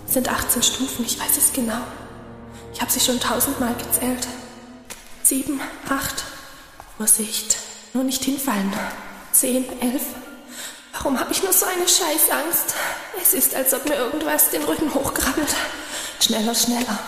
[0.08, 1.82] sind 18 Stufen, ich weiß es genau.
[2.74, 4.28] Ich habe sie schon tausendmal gezählt.
[5.24, 6.24] Sieben, acht.
[6.98, 7.58] Vorsicht,
[7.94, 8.72] nur nicht hinfallen.
[9.32, 10.04] Zehn, elf.
[10.94, 12.74] Warum habe ich nur so eine Scheißangst?
[13.22, 15.54] Es ist, als ob mir irgendwas den Rücken hochkrabbelt.
[16.22, 17.00] Schneller, schneller.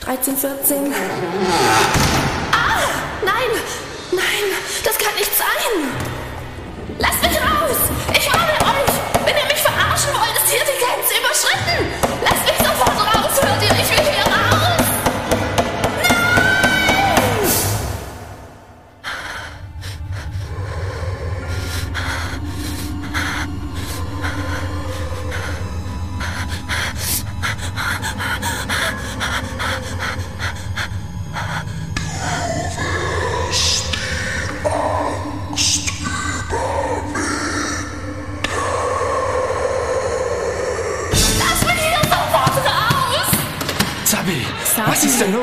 [0.00, 0.92] 13, 14.
[2.52, 2.80] Ah!
[3.24, 3.60] Nein!
[4.10, 4.44] Nein!
[4.82, 6.09] Das kann nicht sein!
[7.00, 7.80] Lasst mich raus!
[8.12, 8.94] Ich warne euch!
[9.24, 11.88] Wenn ihr mich verarschen wollt, ist hier die Grenze überschritten!
[12.22, 13.40] Lasst mich sofort raus!
[13.40, 13.79] Hört ihr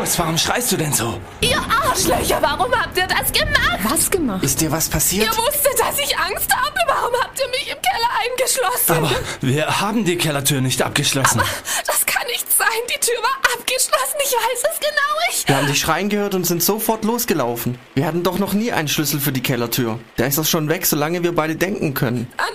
[0.07, 0.19] los?
[0.19, 1.19] Warum schreist du denn so?
[1.41, 3.79] Ihr Arschlöcher, warum habt ihr das gemacht?
[3.83, 4.43] Was gemacht?
[4.43, 5.25] Ist dir was passiert?
[5.25, 6.75] Ihr wusstet, dass ich Angst habe.
[6.87, 8.91] Warum habt ihr mich im Keller eingeschlossen?
[8.91, 11.41] Aber wir haben die Kellertür nicht abgeschlossen.
[11.85, 12.67] das kann nicht sein.
[12.89, 14.15] Die Tür war abgeschlossen.
[14.23, 15.29] Ich weiß es genau.
[15.29, 15.47] Ich.
[15.47, 17.77] Wir haben dich schreien gehört und sind sofort losgelaufen.
[17.95, 19.99] Wir hatten doch noch nie einen Schlüssel für die Kellertür.
[20.17, 22.31] Der ist doch schon weg, solange wir beide denken können.
[22.37, 22.47] Dann,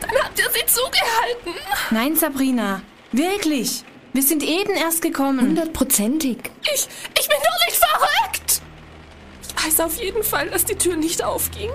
[0.00, 1.54] dann habt ihr sie zugehalten.
[1.90, 2.82] Nein, Sabrina.
[3.12, 3.84] Wirklich.
[4.18, 5.40] Wir sind eben erst gekommen.
[5.40, 6.38] Hundertprozentig.
[6.74, 6.88] Ich,
[7.20, 8.62] ich bin doch nicht verrückt.
[9.46, 11.70] Ich weiß auf jeden Fall, dass die Tür nicht aufging.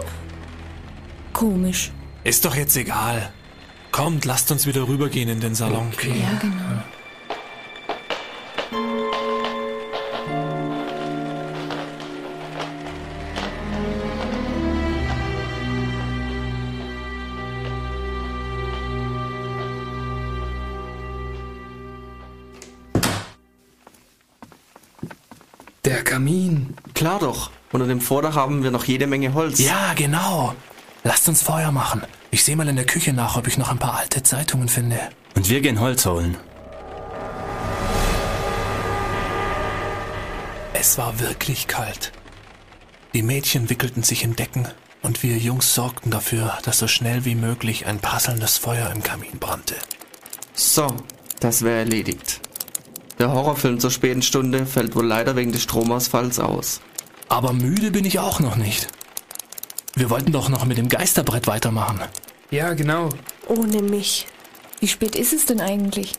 [1.32, 1.94] Komisch.
[2.26, 3.32] Ist doch jetzt egal.
[3.94, 5.94] Kommt, lasst uns wieder rübergehen in den Salon.
[6.02, 6.84] Ja, genau.
[26.14, 26.76] Kamin.
[26.94, 27.50] Klar doch.
[27.72, 29.58] Unter dem Vordach haben wir noch jede Menge Holz.
[29.58, 30.54] Ja, genau.
[31.04, 32.04] Lasst uns Feuer machen.
[32.30, 35.00] Ich sehe mal in der Küche nach, ob ich noch ein paar alte Zeitungen finde.
[35.36, 36.38] Und wir gehen Holz holen.
[40.76, 42.12] Es war wirklich kalt.
[43.16, 44.68] Die Mädchen wickelten sich in Decken
[45.02, 49.40] und wir Jungs sorgten dafür, dass so schnell wie möglich ein prasselndes Feuer im Kamin
[49.40, 49.78] brannte.
[50.54, 50.96] So,
[51.40, 52.40] das wäre erledigt.
[53.20, 56.82] Der Horrorfilm zur späten Stunde fällt wohl leider wegen des Stromausfalls aus.
[57.30, 58.88] Aber müde bin ich auch noch nicht.
[59.96, 62.00] Wir wollten doch noch mit dem Geisterbrett weitermachen.
[62.50, 63.10] Ja, genau.
[63.48, 64.28] Ohne mich.
[64.80, 66.14] Wie spät ist es denn eigentlich?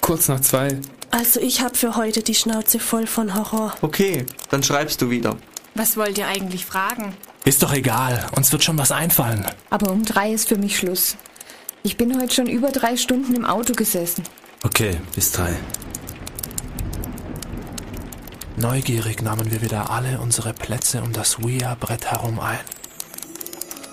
[0.00, 0.78] Kurz nach zwei.
[1.10, 3.74] Also ich hab für heute die Schnauze voll von Horror.
[3.82, 5.36] Okay, dann schreibst du wieder.
[5.74, 7.14] Was wollt ihr eigentlich fragen?
[7.44, 9.44] Ist doch egal, uns wird schon was einfallen.
[9.70, 11.16] Aber um drei ist für mich Schluss.
[11.82, 14.24] Ich bin heute schon über drei Stunden im Auto gesessen.
[14.64, 15.54] Okay, bis drei.
[18.58, 22.58] Neugierig nahmen wir wieder alle unsere Plätze um das Ouija-Brett herum ein.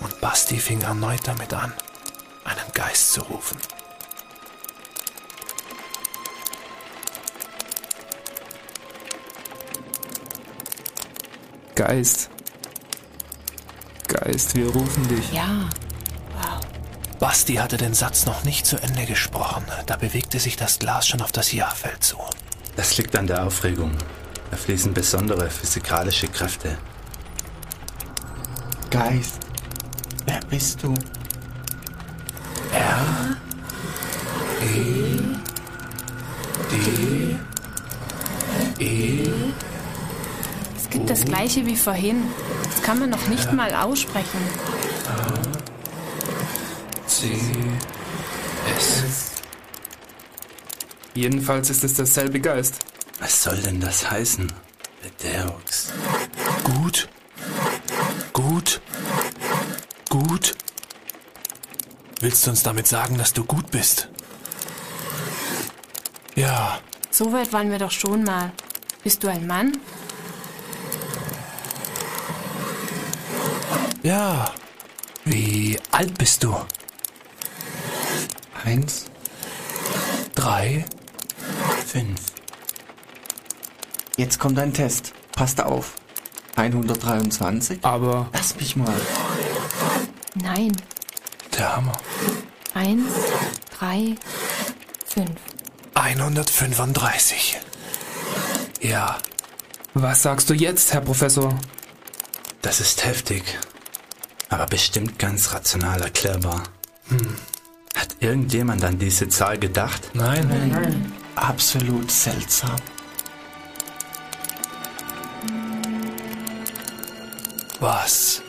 [0.00, 1.70] Und Basti fing erneut damit an,
[2.44, 3.58] einen Geist zu rufen.
[11.74, 12.30] Geist.
[14.08, 15.30] Geist, wir rufen dich.
[15.30, 15.68] Ja.
[17.18, 21.20] Basti hatte den Satz noch nicht zu Ende gesprochen, da bewegte sich das Glas schon
[21.20, 22.16] auf das Ja-Feld zu.
[22.76, 23.92] Das liegt an der Aufregung.
[24.54, 26.78] Da fließen besondere physikalische Kräfte.
[28.88, 29.40] Geist,
[30.26, 30.94] wer bist du?
[32.72, 33.36] R
[34.62, 35.18] E
[36.70, 37.36] D
[38.78, 39.28] E
[40.76, 42.22] Es gibt das gleiche wie vorhin.
[42.62, 44.38] Das kann man noch nicht mal aussprechen.
[47.08, 47.32] C
[48.78, 49.32] S.
[51.14, 52.84] Jedenfalls ist es derselbe Geist.
[53.24, 54.52] Was soll denn das heißen?
[55.02, 55.94] Bedeux.
[56.62, 57.08] Gut.
[58.34, 58.82] Gut.
[60.10, 60.54] Gut.
[62.20, 64.10] Willst du uns damit sagen, dass du gut bist?
[66.34, 66.78] Ja,
[67.10, 68.52] So weit waren wir doch schon mal.
[69.02, 69.72] Bist du ein Mann?
[74.02, 74.52] ja.
[75.24, 76.54] Wie alt bist du?
[78.66, 79.06] Eins.
[80.34, 80.84] Drei?
[81.86, 82.23] Fünf.
[84.24, 85.12] Jetzt kommt ein Test.
[85.32, 85.96] Passt auf.
[86.56, 87.80] 123.
[87.84, 88.90] Aber Lass mich mal.
[90.34, 90.72] Nein.
[91.58, 91.92] Der Hammer.
[92.72, 93.04] Eins,
[93.78, 94.14] drei,
[95.04, 95.38] fünf.
[95.92, 97.60] 135.
[98.80, 99.18] Ja,
[99.92, 101.58] was sagst du jetzt, Herr Professor?
[102.62, 103.42] Das ist heftig.
[104.48, 106.62] Aber bestimmt ganz rational erklärbar.
[107.10, 107.36] Hm.
[107.94, 110.12] Hat irgendjemand an diese Zahl gedacht?
[110.70, 111.12] nein.
[111.36, 112.76] Absolut seltsam.
[117.84, 118.40] Was?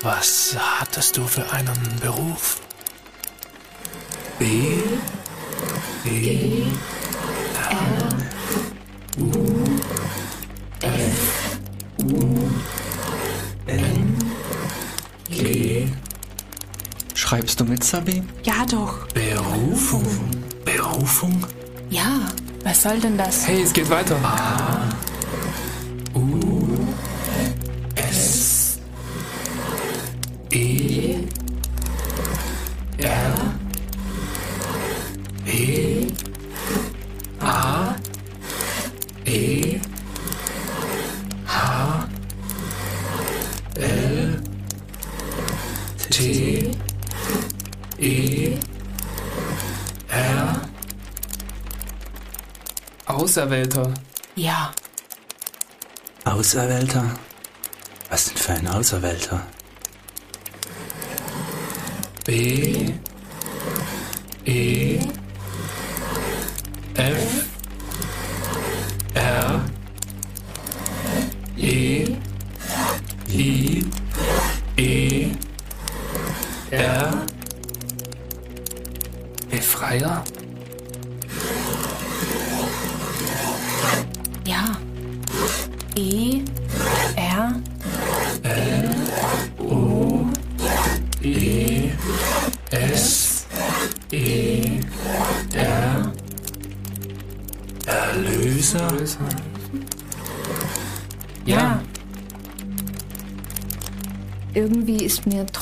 [0.00, 2.58] Was hattest du für einen Beruf?
[4.38, 4.78] B?
[6.06, 6.64] E?
[17.14, 18.22] Schreibst du mit, Sabi?
[18.42, 19.06] Ja doch.
[19.08, 20.06] Berufung?
[20.64, 21.46] Berufung?
[21.90, 22.20] Ja.
[22.64, 23.46] Was soll denn das?
[23.46, 24.16] Hey, es geht weiter.
[24.16, 25.11] S?
[46.22, 46.70] T?
[47.98, 48.56] E?
[50.08, 50.60] R?
[53.06, 53.92] Auserwählter.
[54.36, 54.72] Ja,
[56.24, 57.10] Auserwählter?
[58.08, 59.44] Was denn für ein Auserwählter?
[62.24, 62.92] B
[64.44, 65.00] E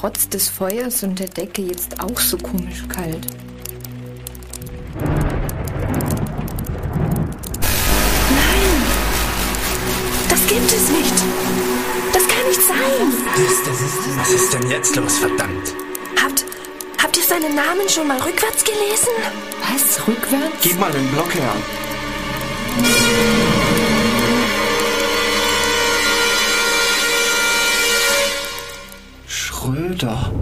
[0.01, 3.26] trotz des Feuers und der Decke jetzt auch so komisch kalt.
[10.30, 11.14] Das gibt es nicht.
[12.14, 12.76] Das kann nicht sein.
[14.16, 15.74] Was ist denn jetzt los, verdammt?
[16.22, 16.46] Habt,
[17.03, 19.09] habt ihr seinen Namen schon mal rückwärts gelesen?
[19.61, 20.09] Was?
[20.09, 20.57] Rückwärts?
[20.62, 21.55] Gib mal den Block her.
[30.01, 30.32] Schröder.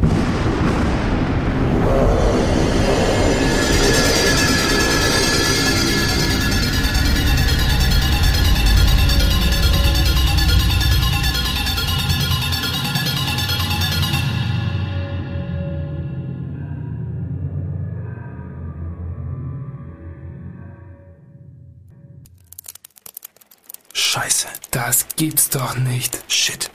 [23.93, 24.49] Scheiße.
[24.71, 26.23] Das gibt's doch nicht.
[26.29, 26.71] Shit.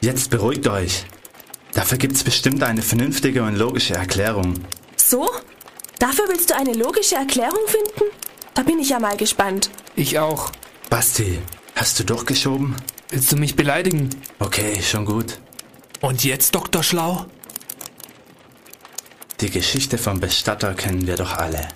[0.00, 1.04] Jetzt beruhigt euch.
[1.74, 4.54] Dafür gibt's bestimmt eine vernünftige und logische Erklärung.
[4.96, 5.28] So?
[5.98, 8.10] Dafür willst du eine logische Erklärung finden?
[8.54, 9.70] Da bin ich ja mal gespannt.
[9.96, 10.50] Ich auch.
[10.90, 11.38] Basti,
[11.76, 12.76] hast du durchgeschoben?
[13.08, 14.10] Willst du mich beleidigen?
[14.38, 15.38] Okay, schon gut.
[16.00, 16.82] Und jetzt, Dr.
[16.82, 17.26] Schlau?
[19.40, 21.68] Die Geschichte vom Bestatter kennen wir doch alle.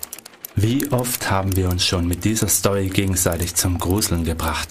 [0.55, 4.69] Wie oft haben wir uns schon mit dieser Story gegenseitig zum Gruseln gebracht?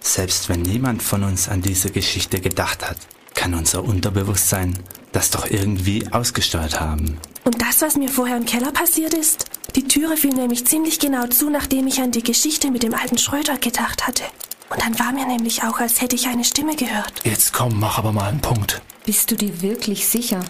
[0.00, 2.98] Selbst wenn niemand von uns an diese Geschichte gedacht hat,
[3.38, 4.76] kann unser Unterbewusstsein
[5.12, 7.18] das doch irgendwie ausgesteuert haben.
[7.44, 9.44] Und das, was mir vorher im Keller passiert ist?
[9.76, 13.16] Die Türe fiel nämlich ziemlich genau zu, nachdem ich an die Geschichte mit dem alten
[13.16, 14.24] Schröder gedacht hatte.
[14.70, 17.12] Und dann war mir nämlich auch, als hätte ich eine Stimme gehört.
[17.22, 18.82] Jetzt komm, mach aber mal einen Punkt.
[19.06, 20.40] Bist du dir wirklich sicher,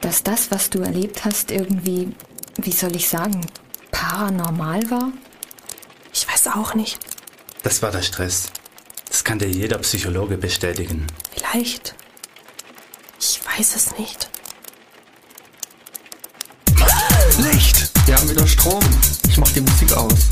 [0.00, 2.14] dass das, was du erlebt hast, irgendwie,
[2.56, 3.46] wie soll ich sagen,
[3.90, 5.12] paranormal war?
[6.14, 6.98] Ich weiß auch nicht.
[7.62, 8.50] Das war der Stress.
[9.10, 11.06] Das kann dir jeder Psychologe bestätigen.
[11.36, 11.94] Vielleicht.
[13.24, 14.28] Ich weiß es nicht.
[17.38, 17.92] Licht!
[18.04, 18.82] Wir haben wieder Strom.
[19.28, 20.28] Ich mach die Musik aus.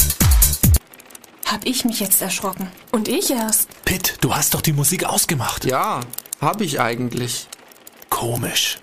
[1.47, 2.66] Hab ich mich jetzt erschrocken.
[2.91, 3.68] Und ich erst.
[3.84, 5.66] Pitt, du hast doch die Musik ausgemacht.
[5.66, 6.01] Ja,
[6.41, 7.47] hab ich eigentlich.
[8.09, 8.78] Komisch.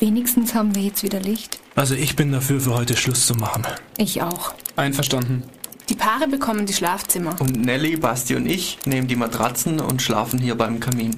[0.00, 1.58] Wenigstens haben wir jetzt wieder Licht.
[1.76, 3.66] Also ich bin dafür, für heute Schluss zu machen.
[3.96, 4.52] Ich auch.
[4.76, 5.44] Einverstanden.
[5.88, 7.40] Die Paare bekommen die Schlafzimmer.
[7.40, 11.16] Und Nelly, Basti und ich nehmen die Matratzen und schlafen hier beim Kamin.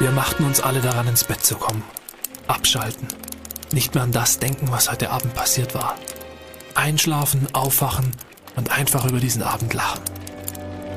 [0.00, 1.82] Wir machten uns alle daran, ins Bett zu kommen.
[2.46, 3.06] Abschalten.
[3.70, 5.94] Nicht mehr an das denken, was heute Abend passiert war.
[6.74, 8.10] Einschlafen, aufwachen
[8.56, 10.00] und einfach über diesen Abend lachen.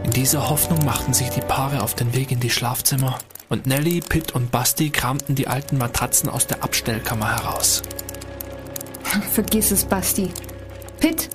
[0.06, 4.00] In dieser Hoffnung machten sich die Paare auf den Weg in die Schlafzimmer und Nelly,
[4.00, 7.84] Pitt und Basti kramten die alten Matratzen aus der Abstellkammer heraus.
[9.34, 10.30] Vergiss es, Basti.
[11.02, 11.30] Pitt,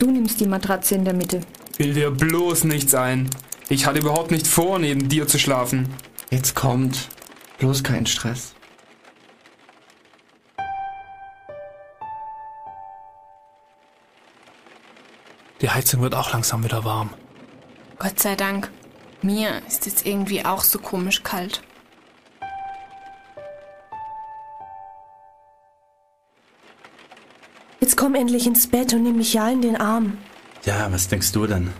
[0.00, 1.42] du nimmst die Matratze in der Mitte.
[1.76, 3.30] Will dir bloß nichts ein.
[3.68, 5.94] Ich hatte überhaupt nicht vor, neben dir zu schlafen.
[6.30, 7.08] Jetzt kommt.
[7.58, 8.54] Bloß kein Stress.
[15.60, 17.10] Die Heizung wird auch langsam wieder warm.
[17.98, 18.70] Gott sei Dank.
[19.22, 21.62] Mir ist jetzt irgendwie auch so komisch kalt.
[27.80, 30.18] Jetzt komm endlich ins Bett und nimm mich ja in den Arm.
[30.64, 31.72] Ja, was denkst du denn?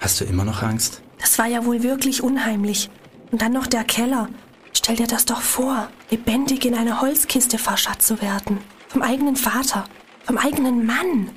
[0.00, 1.00] Hast du immer noch Angst?
[1.18, 2.90] Das war ja wohl wirklich unheimlich.
[3.32, 4.28] Und dann noch der Keller.
[4.74, 8.58] Stell dir das doch vor, lebendig in eine Holzkiste verscharrt zu werden.
[8.88, 9.84] Vom eigenen Vater,
[10.24, 11.30] vom eigenen Mann.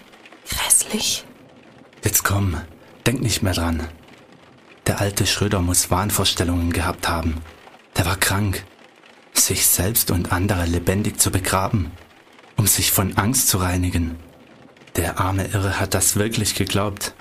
[0.47, 1.25] Grässlich.
[2.03, 2.57] Jetzt komm,
[3.07, 3.87] denk nicht mehr dran.
[4.87, 7.41] Der alte Schröder muss Wahnvorstellungen gehabt haben.
[7.97, 8.63] Der war krank.
[9.33, 11.91] Sich selbst und andere lebendig zu begraben,
[12.57, 14.17] um sich von Angst zu reinigen.
[14.95, 17.13] Der arme Irre hat das wirklich geglaubt.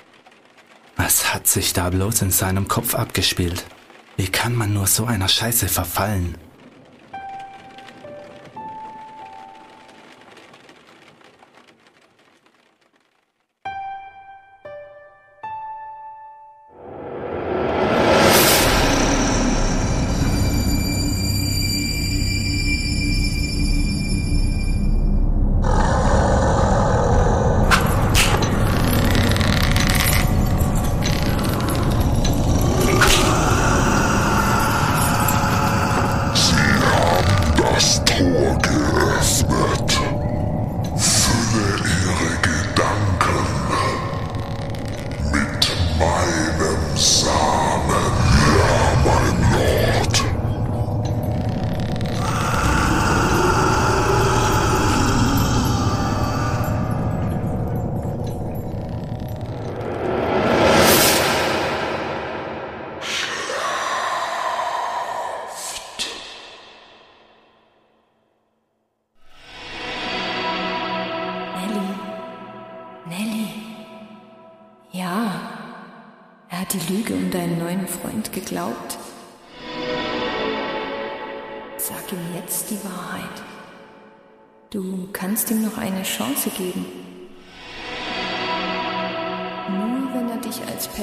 [0.97, 3.65] Was hat sich da bloß in seinem Kopf abgespielt?
[4.17, 6.37] Wie kann man nur so einer Scheiße verfallen?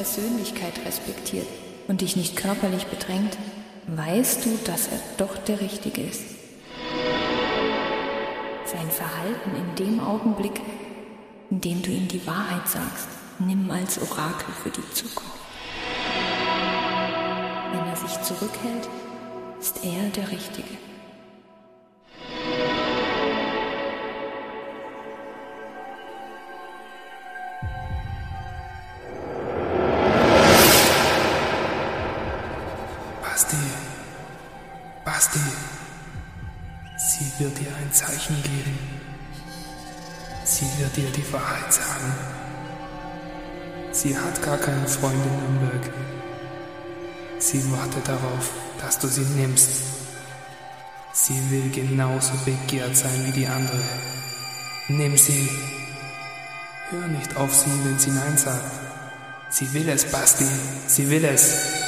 [0.03, 1.46] Persönlichkeit respektiert
[1.86, 3.38] und dich nicht körperlich bedrängt,
[3.86, 6.24] weißt du, dass er doch der Richtige ist.
[8.64, 10.61] Sein Verhalten in dem Augenblick,
[11.50, 13.07] in dem du ihm die Wahrheit sagst,
[13.38, 15.38] nimm als Orakel für die Zukunft.
[17.70, 18.88] Wenn er sich zurückhält,
[19.61, 20.82] ist er der Richtige.
[38.22, 38.78] Zeichen geben.
[40.44, 42.14] Sie wird dir die Wahrheit sagen.
[43.92, 45.92] Sie hat gar keinen Freund in Nürnberg.
[47.38, 48.50] Sie wartet darauf,
[48.80, 49.70] dass du sie nimmst.
[51.12, 53.82] Sie will genauso begehrt sein wie die andere.
[54.88, 55.50] Nimm sie.
[56.90, 58.64] Hör nicht auf sie, wenn sie Nein sagt.
[59.50, 60.46] Sie will es, Basti.
[60.86, 61.82] Sie will es.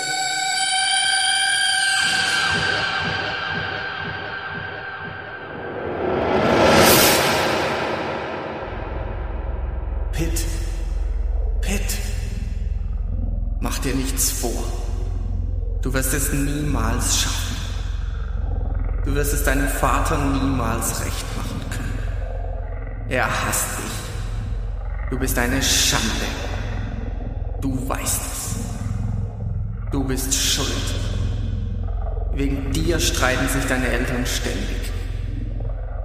[10.17, 10.45] Pitt,
[11.61, 11.99] Pitt,
[13.59, 14.63] mach dir nichts vor.
[15.83, 17.57] Du wirst es niemals schaffen.
[19.05, 21.99] Du wirst es deinem Vater niemals recht machen können.
[23.09, 25.11] Er hasst dich.
[25.11, 26.27] Du bist eine Schande.
[27.61, 28.55] Du weißt es.
[29.91, 30.95] Du bist schuld.
[32.35, 34.93] Wegen dir streiten sich deine Eltern ständig.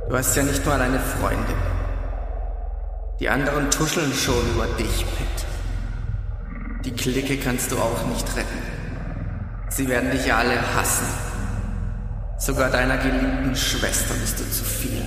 [0.10, 1.68] Du hast ja nicht mal eine Freundin.
[3.20, 5.45] Die anderen tuscheln schon über dich, Pitt.
[6.86, 8.61] Die Clique kannst du auch nicht retten.
[9.67, 11.05] Sie werden dich alle hassen.
[12.38, 15.05] Sogar deiner geliebten Schwester bist du zu viel.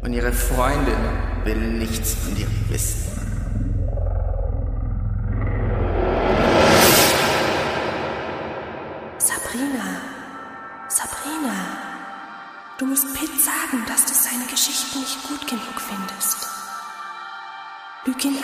[0.00, 0.96] Und ihre Freundin
[1.44, 3.19] will nichts von dir wissen.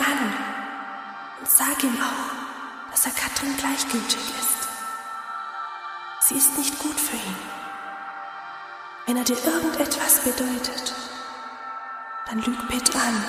[0.07, 0.33] An
[1.39, 4.67] und sag ihm auch, dass er Katrin gleichgültig ist.
[6.21, 7.35] Sie ist nicht gut für ihn.
[9.05, 10.93] Wenn er dir irgendetwas bedeutet,
[12.27, 13.23] dann lüg Pitt an.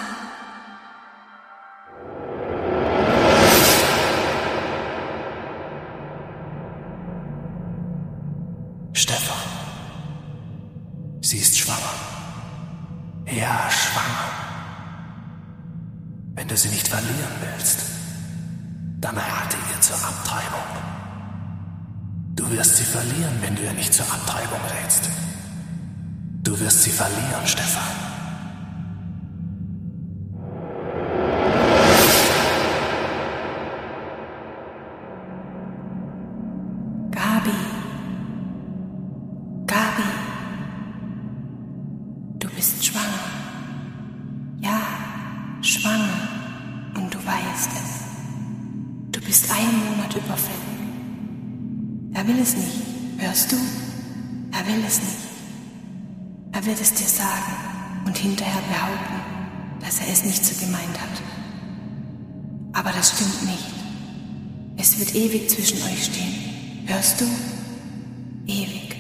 [16.59, 17.81] Sie nicht verlieren willst,
[19.01, 20.61] dann rate ihr zur Abtreibung.
[22.35, 25.09] Du wirst sie verlieren, wenn du ihr nicht zur Abtreibung rätst.
[26.43, 28.08] Du wirst sie verlieren, Stefan.
[65.19, 66.87] Ewig zwischen euch stehen.
[66.87, 67.25] Hörst du?
[68.47, 68.95] Ewig.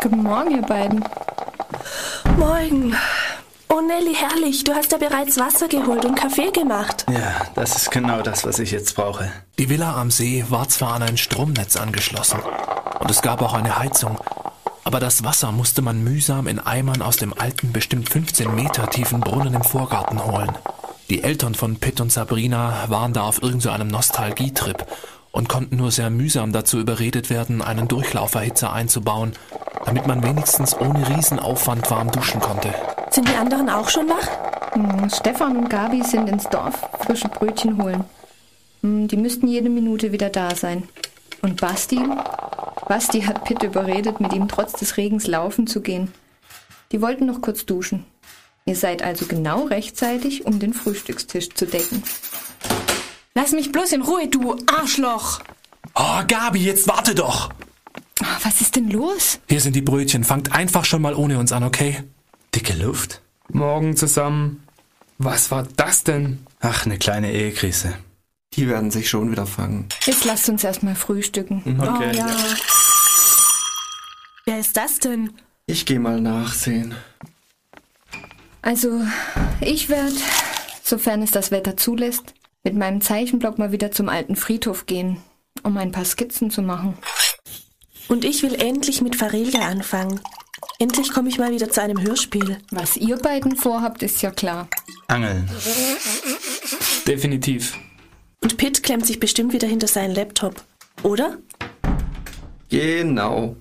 [0.00, 1.04] Guten Morgen, ihr beiden.
[2.36, 2.94] Morgen.
[3.92, 4.64] Nelly, herrlich.
[4.64, 7.04] Du hast ja bereits Wasser geholt und Kaffee gemacht.
[7.10, 9.30] Ja, das ist genau das, was ich jetzt brauche.
[9.58, 12.40] Die Villa am See war zwar an ein Stromnetz angeschlossen
[13.00, 14.18] und es gab auch eine Heizung,
[14.84, 19.20] aber das Wasser musste man mühsam in Eimern aus dem alten, bestimmt 15 Meter tiefen
[19.20, 20.52] Brunnen im Vorgarten holen.
[21.10, 24.86] Die Eltern von Pitt und Sabrina waren da auf irgendeinem so Nostalgietrip
[25.32, 29.32] und konnten nur sehr mühsam dazu überredet werden, einen Durchlauferhitzer einzubauen,
[29.84, 32.72] damit man wenigstens ohne Riesenaufwand warm duschen konnte.
[33.12, 34.72] Sind die anderen auch schon wach?
[34.74, 38.04] Hm, Stefan und Gabi sind ins Dorf frische Brötchen holen.
[38.82, 40.88] Hm, Die müssten jede Minute wieder da sein.
[41.42, 42.00] Und Basti?
[42.88, 46.12] Basti hat Pitt überredet, mit ihm trotz des Regens laufen zu gehen.
[46.90, 48.04] Die wollten noch kurz duschen.
[48.64, 52.02] Ihr seid also genau rechtzeitig, um den Frühstückstisch zu decken.
[53.34, 55.40] Lass mich bloß in Ruhe, du Arschloch!
[55.94, 57.50] Oh, Gabi, jetzt warte doch.
[58.42, 59.40] Was ist denn los?
[59.48, 60.22] Hier sind die Brötchen.
[60.24, 62.02] Fangt einfach schon mal ohne uns an, okay?
[62.72, 63.20] Dicke Luft.
[63.50, 64.62] Morgen zusammen.
[65.18, 66.46] Was war das denn?
[66.60, 67.94] Ach, eine kleine Ehekrise.
[68.54, 69.88] Die werden sich schon wieder fangen.
[70.04, 71.62] Jetzt lasst uns erstmal frühstücken.
[71.78, 72.10] Okay.
[72.12, 72.36] Oh, ja.
[74.46, 75.32] Wer ist das denn?
[75.66, 76.94] Ich gehe mal nachsehen.
[78.62, 79.02] Also,
[79.60, 80.14] ich werde,
[80.82, 85.18] sofern es das Wetter zulässt, mit meinem Zeichenblock mal wieder zum alten Friedhof gehen,
[85.62, 86.96] um ein paar Skizzen zu machen.
[88.08, 90.20] Und ich will endlich mit Farelia anfangen.
[90.78, 92.58] Endlich komme ich mal wieder zu einem Hörspiel.
[92.70, 94.68] Was ihr beiden vorhabt, ist ja klar.
[95.08, 95.48] Angeln.
[97.06, 97.78] Definitiv.
[98.42, 100.62] Und Pitt klemmt sich bestimmt wieder hinter seinen Laptop.
[101.02, 101.38] Oder?
[102.68, 103.56] Genau.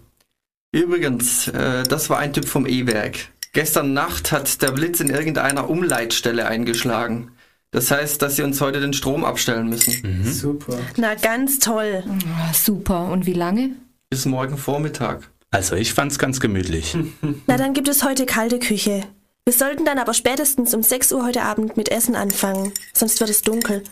[0.71, 3.29] Übrigens, äh, das war ein Typ vom E-Werk.
[3.53, 7.31] Gestern Nacht hat der Blitz in irgendeiner Umleitstelle eingeschlagen.
[7.71, 10.23] Das heißt, dass sie uns heute den Strom abstellen müssen.
[10.25, 10.77] Super.
[10.97, 12.03] Na, ganz toll.
[12.37, 13.09] Ah, super.
[13.11, 13.71] Und wie lange?
[14.09, 15.29] Bis morgen Vormittag.
[15.51, 16.97] Also ich fand's ganz gemütlich.
[17.47, 19.03] Na, dann gibt es heute kalte Küche.
[19.43, 23.29] Wir sollten dann aber spätestens um 6 Uhr heute Abend mit Essen anfangen, sonst wird
[23.29, 23.83] es dunkel.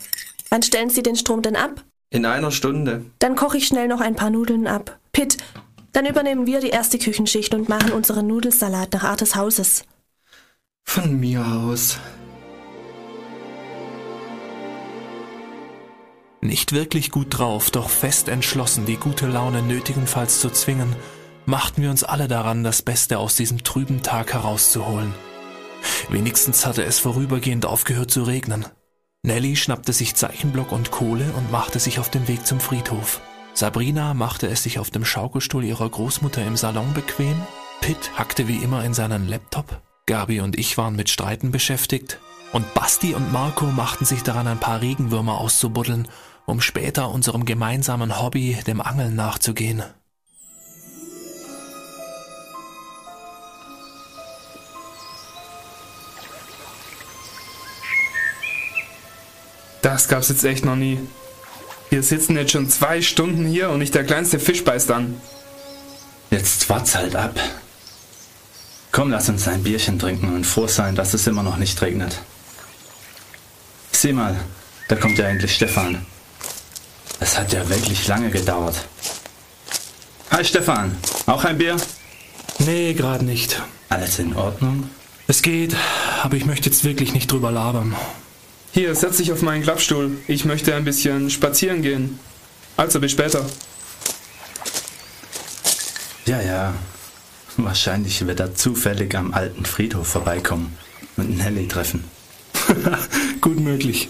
[0.48, 1.84] Wann stellen Sie den Strom denn ab?
[2.08, 3.04] In einer Stunde.
[3.18, 4.98] Dann koche ich schnell noch ein paar Nudeln ab.
[5.12, 5.36] Pitt,
[5.92, 9.84] dann übernehmen wir die erste Küchenschicht und machen unseren Nudelsalat nach Art des Hauses.
[10.84, 11.98] Von mir aus.
[16.40, 20.96] Nicht wirklich gut drauf, doch fest entschlossen, die gute Laune nötigenfalls zu zwingen,
[21.50, 25.12] machten wir uns alle daran, das Beste aus diesem trüben Tag herauszuholen.
[26.08, 28.66] Wenigstens hatte es vorübergehend aufgehört zu regnen.
[29.22, 33.20] Nelly schnappte sich Zeichenblock und Kohle und machte sich auf den Weg zum Friedhof.
[33.52, 37.36] Sabrina machte es sich auf dem Schaukelstuhl ihrer Großmutter im Salon bequem.
[37.80, 39.82] Pitt hackte wie immer in seinen Laptop.
[40.06, 42.20] Gabi und ich waren mit Streiten beschäftigt.
[42.52, 46.08] Und Basti und Marco machten sich daran, ein paar Regenwürmer auszubuddeln,
[46.46, 49.82] um später unserem gemeinsamen Hobby, dem Angeln, nachzugehen.
[59.82, 60.98] Das gab's jetzt echt noch nie.
[61.88, 65.20] Wir sitzen jetzt schon zwei Stunden hier und nicht der kleinste Fisch beißt an.
[66.30, 67.38] Jetzt wart's halt ab.
[68.92, 72.18] Komm, lass uns ein Bierchen trinken und froh sein, dass es immer noch nicht regnet.
[73.92, 74.36] Sieh mal,
[74.88, 76.04] da kommt ja endlich Stefan.
[77.18, 78.76] Es hat ja wirklich lange gedauert.
[80.30, 81.76] Hi Stefan, auch ein Bier?
[82.58, 83.60] Nee, gerade nicht.
[83.88, 84.88] Alles in Ordnung?
[85.26, 85.74] Es geht,
[86.22, 87.96] aber ich möchte jetzt wirklich nicht drüber labern.
[88.72, 90.18] Hier, setz dich auf meinen Klappstuhl.
[90.28, 92.20] Ich möchte ein bisschen spazieren gehen.
[92.76, 93.44] Also, bis später.
[96.26, 96.74] Ja, ja.
[97.56, 100.76] Wahrscheinlich wird er zufällig am alten Friedhof vorbeikommen
[101.16, 102.04] und Nelly treffen.
[103.40, 104.08] Gut möglich.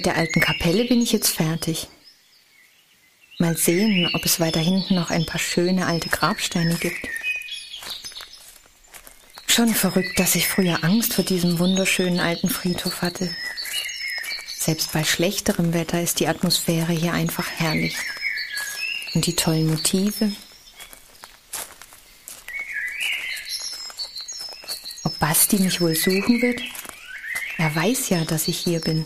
[0.00, 1.86] Mit der alten Kapelle bin ich jetzt fertig.
[3.38, 7.06] Mal sehen, ob es weiter hinten noch ein paar schöne alte Grabsteine gibt.
[9.46, 13.28] Schon verrückt, dass ich früher Angst vor diesem wunderschönen alten Friedhof hatte.
[14.56, 17.96] Selbst bei schlechterem Wetter ist die Atmosphäre hier einfach herrlich.
[19.12, 20.32] Und die tollen Motive.
[25.04, 26.62] Ob Basti mich wohl suchen wird?
[27.58, 29.04] Er weiß ja, dass ich hier bin.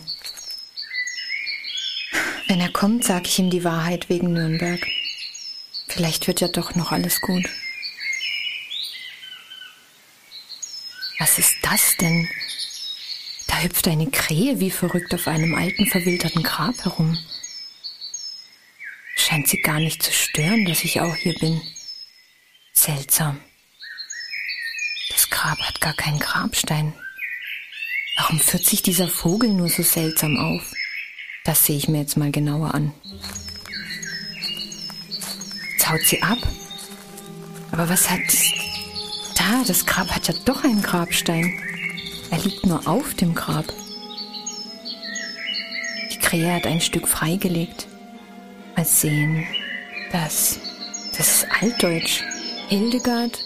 [2.54, 4.86] Wenn er kommt, sage ich ihm die Wahrheit wegen Nürnberg.
[5.88, 7.44] Vielleicht wird ja doch noch alles gut.
[11.18, 12.28] Was ist das denn?
[13.48, 17.18] Da hüpft eine Krähe wie verrückt auf einem alten verwilderten Grab herum.
[19.16, 21.60] Scheint sie gar nicht zu stören, dass ich auch hier bin.
[22.72, 23.40] Seltsam.
[25.08, 26.94] Das Grab hat gar keinen Grabstein.
[28.16, 30.72] Warum führt sich dieser Vogel nur so seltsam auf?
[31.44, 32.92] Das sehe ich mir jetzt mal genauer an.
[35.72, 36.38] Jetzt haut sie ab.
[37.70, 38.20] Aber was hat...
[39.36, 41.58] Da, das Grab hat ja doch einen Grabstein.
[42.30, 43.66] Er liegt nur auf dem Grab.
[46.12, 47.86] Die Krähe hat ein Stück freigelegt.
[48.76, 49.46] Mal sehen.
[50.12, 50.58] Das...
[51.16, 52.22] Das ist altdeutsch.
[52.68, 53.38] Hildegard,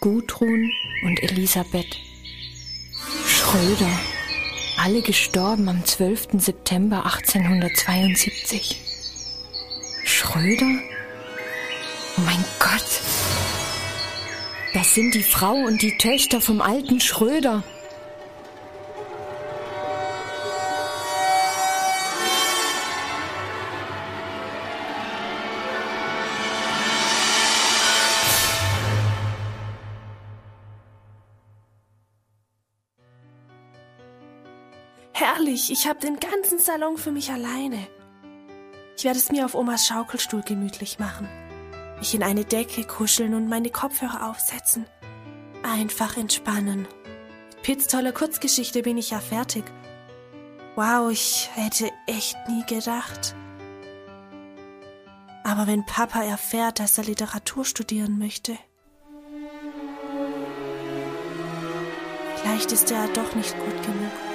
[0.00, 0.68] Gudrun
[1.04, 1.96] und Elisabeth.
[3.24, 4.00] Schröder.
[4.76, 6.28] Alle gestorben am 12.
[6.38, 8.80] September 1872.
[10.04, 10.78] Schröder?
[12.18, 13.00] Oh mein Gott.
[14.74, 17.62] Das sind die Frau und die Töchter vom alten Schröder.
[35.64, 37.86] Herrlich, ich habe den ganzen Salon für mich alleine.
[38.96, 41.28] Ich werde es mir auf Omas Schaukelstuhl gemütlich machen.
[41.98, 44.84] Mich in eine Decke kuscheln und meine Kopfhörer aufsetzen.
[45.62, 46.80] Einfach entspannen.
[46.80, 49.64] Mit Pitts toller Kurzgeschichte bin ich ja fertig.
[50.76, 53.34] Wow, ich hätte echt nie gedacht.
[55.44, 58.58] Aber wenn Papa erfährt, dass er Literatur studieren möchte,
[62.36, 64.33] vielleicht ist er doch nicht gut genug.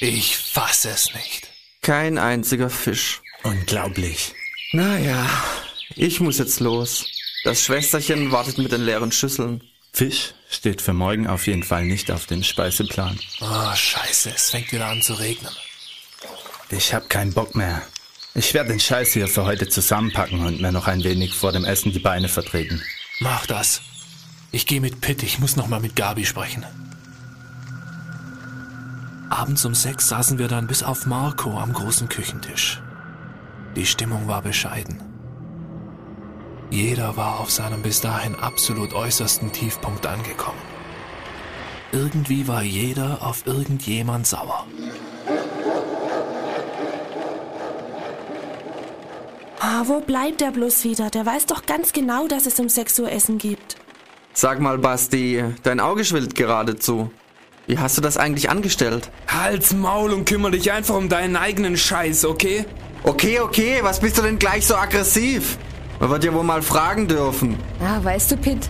[0.00, 1.48] Ich fasse es nicht.
[1.82, 3.22] Kein einziger Fisch.
[3.42, 4.34] Unglaublich.
[4.72, 5.26] Naja,
[5.94, 7.06] ich muss jetzt los.
[7.44, 9.62] Das Schwesterchen wartet mit den leeren Schüsseln.
[9.92, 13.18] Fisch steht für morgen auf jeden Fall nicht auf dem Speiseplan.
[13.40, 15.52] Oh, scheiße, es fängt wieder an zu regnen.
[16.70, 17.82] Ich hab keinen Bock mehr.
[18.34, 21.64] Ich werde den Scheiß hier für heute zusammenpacken und mir noch ein wenig vor dem
[21.64, 22.82] Essen die Beine vertreten.
[23.20, 23.80] Mach das.
[24.52, 26.66] Ich gehe mit Pitt, ich muss noch mal mit Gabi sprechen.
[29.36, 32.80] Abends um sechs saßen wir dann bis auf Marco am großen Küchentisch.
[33.76, 35.02] Die Stimmung war bescheiden.
[36.70, 40.58] Jeder war auf seinem bis dahin absolut äußersten Tiefpunkt angekommen.
[41.92, 44.66] Irgendwie war jeder auf irgendjemand sauer.
[49.60, 51.10] Ah, wo bleibt der bloß wieder?
[51.10, 53.76] Der weiß doch ganz genau, dass es um 6 Uhr Essen gibt.
[54.32, 57.10] Sag mal, Basti, dein Auge schwillt geradezu.
[57.66, 59.10] Wie hast du das eigentlich angestellt?
[59.26, 62.64] Halt's Maul und kümmere dich einfach um deinen eigenen Scheiß, okay?
[63.02, 65.58] Okay, okay, was bist du denn gleich so aggressiv?
[65.98, 67.56] Man wird ja wohl mal fragen dürfen.
[67.80, 68.68] Ja, weißt du, Pitt,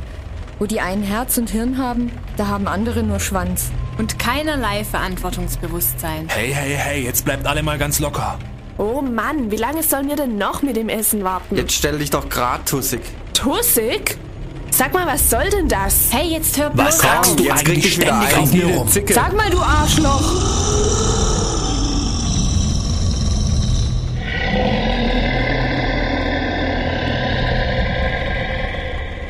[0.59, 3.71] wo die einen Herz und Hirn haben, da haben andere nur Schwanz.
[3.99, 6.29] Und keinerlei Verantwortungsbewusstsein.
[6.29, 8.39] Hey, hey, hey, jetzt bleibt alle mal ganz locker.
[8.79, 11.57] Oh Mann, wie lange sollen wir denn noch mit dem Essen warten?
[11.57, 13.01] Jetzt stell dich doch grad tussig.
[13.35, 14.19] Tussig?
[14.77, 16.13] Sag mal, was soll denn das?
[16.13, 17.37] Hey, jetzt hör bloß Was sagst auf.
[17.37, 18.87] du jetzt krieg eigentlich ständig auf mir rum?
[18.87, 19.15] Zicke.
[19.15, 20.21] Sag mal, du Arschloch!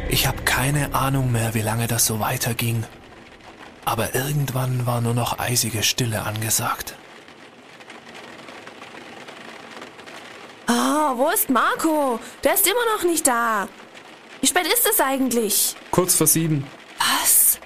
[0.09, 2.83] Ich habe keine Ahnung mehr, wie lange das so weiterging.
[3.85, 6.97] Aber irgendwann war nur noch eisige Stille angesagt.
[10.69, 10.73] Oh,
[11.17, 12.19] wo ist Marco?
[12.43, 13.69] Der ist immer noch nicht da.
[14.47, 15.75] Wie spät ist es eigentlich?
[15.91, 16.65] Kurz vor sieben.
[17.01, 17.59] Was?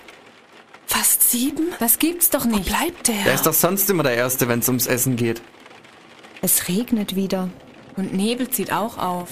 [0.87, 1.75] Fast sieben?
[1.79, 2.69] Das gibt's doch Wo nicht.
[2.71, 3.23] bleibt der?
[3.23, 5.43] Der ist doch sonst immer der Erste, wenn es ums Essen geht.
[6.41, 7.51] Es regnet wieder.
[7.97, 9.29] Und Nebel zieht auch auf.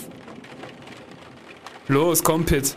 [1.87, 2.77] Los, komm, Pitt.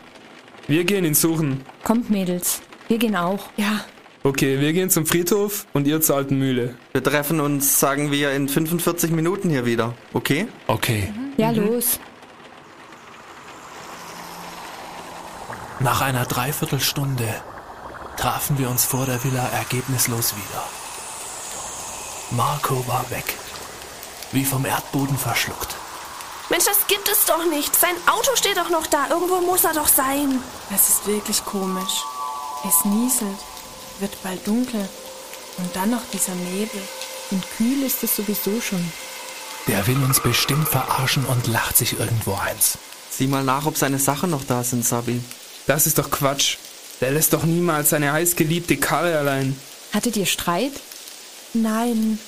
[0.70, 1.66] Wir gehen ihn suchen.
[1.84, 3.50] Kommt, Mädels, wir gehen auch.
[3.58, 3.84] ja,
[4.24, 6.76] Okay, wir gehen zum Friedhof und ihr zur alten Mühle.
[6.94, 9.96] Wir treffen uns, sagen wir, in 45 Minuten hier wieder.
[10.14, 10.48] Okay?
[10.68, 11.12] Okay.
[11.36, 12.00] Ja, los.
[15.84, 17.28] Nach einer Dreiviertelstunde
[18.16, 20.64] trafen wir uns vor der Villa ergebnislos wieder.
[22.30, 23.36] Marco war weg.
[24.32, 25.76] Wie vom Erdboden verschluckt.
[26.50, 27.76] Mensch, das gibt es doch nicht.
[27.76, 29.08] Sein Auto steht doch noch da.
[29.10, 30.44] Irgendwo muss er doch sein.
[30.70, 32.04] Das ist wirklich komisch.
[32.68, 33.40] Es nieselt,
[34.00, 34.88] wird bald dunkel.
[35.58, 36.82] Und dann noch dieser Nebel.
[37.32, 38.92] Und kühl ist es sowieso schon.
[39.66, 42.78] Der will uns bestimmt verarschen und lacht sich irgendwo eins.
[43.10, 45.24] Sieh mal nach, ob seine Sachen noch da sind, Sabi.
[45.68, 46.58] Das ist doch Quatsch.
[47.02, 49.56] Der lässt doch niemals seine heißgeliebte Karre allein.
[49.94, 50.74] Hattet ihr Streit?
[51.54, 52.20] Nein,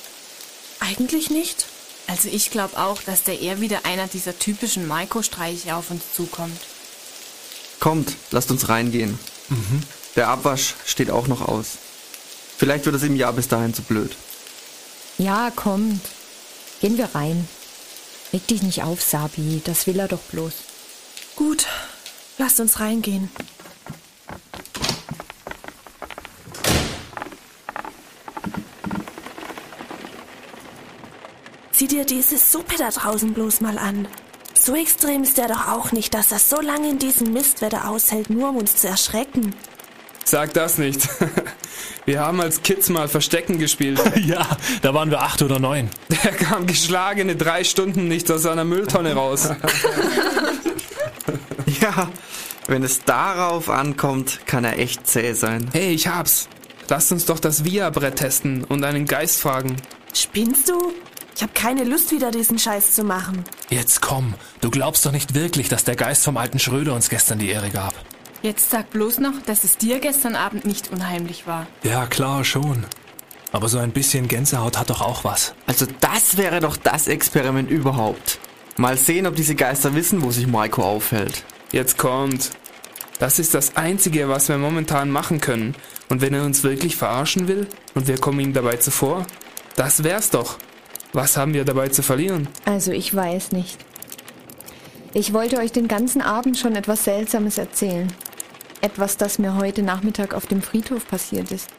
[0.80, 1.66] eigentlich nicht.
[2.06, 6.60] Also ich glaube auch, dass der eher wieder einer dieser typischen Maiko-Streiche auf uns zukommt.
[7.80, 9.18] Kommt, lasst uns reingehen.
[10.16, 11.78] Der Abwasch steht auch noch aus.
[12.56, 14.14] Vielleicht wird es ihm ja bis dahin zu blöd.
[15.18, 16.00] Ja, kommt.
[16.80, 17.48] Gehen wir rein.
[18.32, 19.62] Reg dich nicht auf, Sabi.
[19.64, 20.52] Das will er doch bloß.
[21.36, 21.66] Gut,
[22.38, 23.30] lasst uns reingehen.
[31.72, 34.06] Sieh dir diese Suppe da draußen bloß mal an.
[34.54, 38.30] So extrem ist der doch auch nicht, dass er so lange in diesem Mistwetter aushält,
[38.30, 39.54] nur um uns zu erschrecken.
[40.24, 41.06] Sag das nicht.
[42.06, 44.00] Wir haben als Kids mal Verstecken gespielt.
[44.24, 44.46] ja,
[44.82, 45.88] da waren wir acht oder neun.
[46.22, 49.48] Der kam geschlagene drei Stunden nicht aus seiner Mülltonne raus.
[51.84, 52.08] Ja,
[52.66, 55.68] wenn es darauf ankommt, kann er echt zäh sein.
[55.74, 56.48] Hey, ich hab's.
[56.88, 59.76] Lasst uns doch das Via-Brett testen und einen Geist fragen.
[60.14, 60.94] Spinnst du?
[61.36, 63.44] Ich habe keine Lust, wieder diesen Scheiß zu machen.
[63.68, 64.32] Jetzt komm,
[64.62, 67.68] du glaubst doch nicht wirklich, dass der Geist vom alten Schröder uns gestern die Ehre
[67.68, 67.92] gab.
[68.40, 71.66] Jetzt sag bloß noch, dass es dir gestern Abend nicht unheimlich war.
[71.82, 72.86] Ja, klar, schon.
[73.52, 75.52] Aber so ein bisschen Gänsehaut hat doch auch was.
[75.66, 78.38] Also das wäre doch das Experiment überhaupt.
[78.78, 81.44] Mal sehen, ob diese Geister wissen, wo sich Maiko aufhält.
[81.74, 82.52] Jetzt kommt.
[83.18, 85.74] Das ist das Einzige, was wir momentan machen können.
[86.08, 87.66] Und wenn er uns wirklich verarschen will
[87.96, 89.26] und wir kommen ihm dabei zuvor,
[89.74, 90.56] das wär's doch.
[91.12, 92.46] Was haben wir dabei zu verlieren?
[92.64, 93.76] Also ich weiß nicht.
[95.14, 98.06] Ich wollte euch den ganzen Abend schon etwas Seltsames erzählen.
[98.80, 101.70] Etwas, das mir heute Nachmittag auf dem Friedhof passiert ist.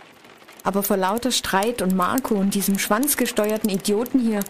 [0.65, 4.41] Aber vor lauter Streit und Marco und diesem schwanzgesteuerten Idioten hier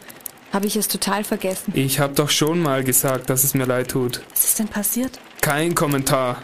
[0.52, 1.72] habe ich es total vergessen.
[1.76, 4.24] Ich hab doch schon mal gesagt, dass es mir leid tut.
[4.34, 5.20] Was ist denn passiert?
[5.46, 6.42] Kein Kommentar.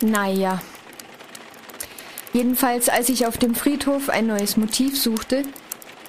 [0.00, 0.62] Naja.
[2.32, 5.42] Jedenfalls, als ich auf dem Friedhof ein neues Motiv suchte,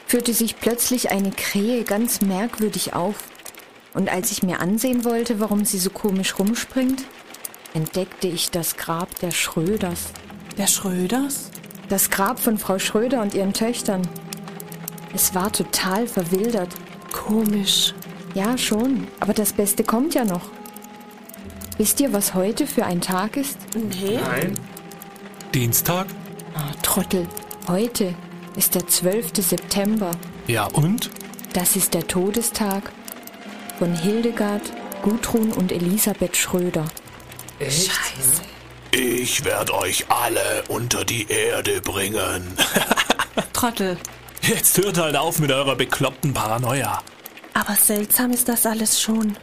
[0.08, 3.16] führte sich plötzlich eine Krähe ganz merkwürdig auf.
[3.94, 7.04] Und als ich mir ansehen wollte, warum sie so komisch rumspringt,
[7.74, 10.14] entdeckte ich das Grab der Schröders.
[10.58, 11.52] Der Schröders?
[11.90, 14.08] Das Grab von Frau Schröder und ihren Töchtern.
[15.14, 16.70] Es war total verwildert.
[17.12, 17.94] Komisch.
[18.34, 19.06] Ja, schon.
[19.20, 20.50] Aber das Beste kommt ja noch.
[21.78, 23.58] Wisst ihr, was heute für ein Tag ist?
[23.76, 24.20] Nee.
[25.54, 26.08] Dienstag?
[26.56, 27.28] Oh, Trottel.
[27.68, 28.16] Heute
[28.56, 29.32] ist der 12.
[29.38, 30.12] September.
[30.48, 31.10] Ja, und?
[31.52, 32.92] Das ist der Todestag
[33.78, 34.62] von Hildegard,
[35.02, 36.86] Gudrun und Elisabeth Schröder.
[37.60, 38.42] Scheiße.
[38.92, 42.54] Ich werde euch alle unter die Erde bringen.
[43.54, 43.98] Trottel.
[44.42, 47.02] Jetzt hört halt auf mit eurer bekloppten Paranoia.
[47.54, 49.36] Aber seltsam ist das alles schon.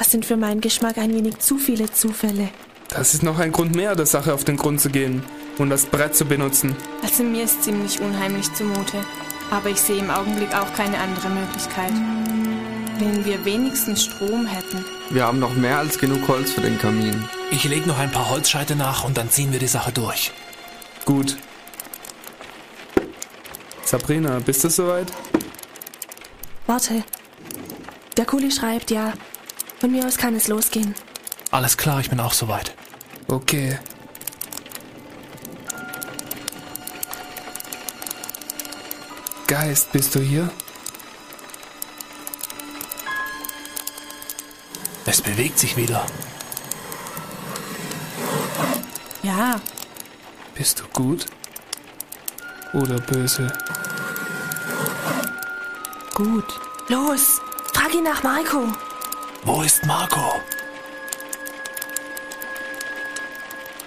[0.00, 2.48] Das sind für meinen Geschmack ein wenig zu viele Zufälle.
[2.88, 5.22] Das ist noch ein Grund mehr, der Sache auf den Grund zu gehen
[5.58, 6.74] und das Brett zu benutzen.
[7.02, 9.04] Also mir ist ziemlich unheimlich zumute.
[9.50, 11.92] Aber ich sehe im Augenblick auch keine andere Möglichkeit.
[12.98, 14.86] Wenn wir wenigstens Strom hätten.
[15.10, 17.22] Wir haben noch mehr als genug Holz für den Kamin.
[17.50, 20.32] Ich leg noch ein paar Holzscheite nach und dann ziehen wir die Sache durch.
[21.04, 21.36] Gut.
[23.84, 25.12] Sabrina, bist du soweit?
[26.66, 27.04] Warte.
[28.16, 29.12] Der Kuli schreibt ja.
[29.80, 30.94] Von mir aus kann es losgehen.
[31.50, 32.74] Alles klar, ich bin auch soweit.
[33.26, 33.78] Okay.
[39.46, 40.48] Geist, bist du hier?
[45.06, 46.06] Es bewegt sich wieder.
[49.22, 49.60] Ja,
[50.60, 51.24] Bist du gut?
[52.74, 53.50] Oder böse?
[56.14, 56.44] Gut.
[56.88, 57.40] Los.
[57.72, 58.66] Frag ihn nach Marco.
[59.42, 60.40] Wo ist Marco?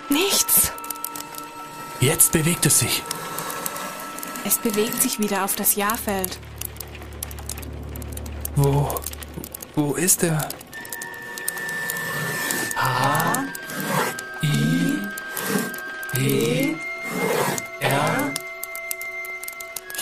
[0.09, 0.71] Nichts.
[1.99, 3.03] Jetzt bewegt es sich.
[4.45, 6.37] es bewegt sich wieder auf das Jahrfeld.
[8.55, 8.99] Wo?
[9.75, 10.49] Wo ist er?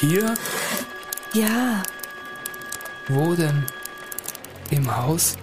[0.02, 0.34] Hier?
[1.34, 1.84] Ja.
[3.08, 3.64] Wo denn?
[4.72, 5.38] Im Haus?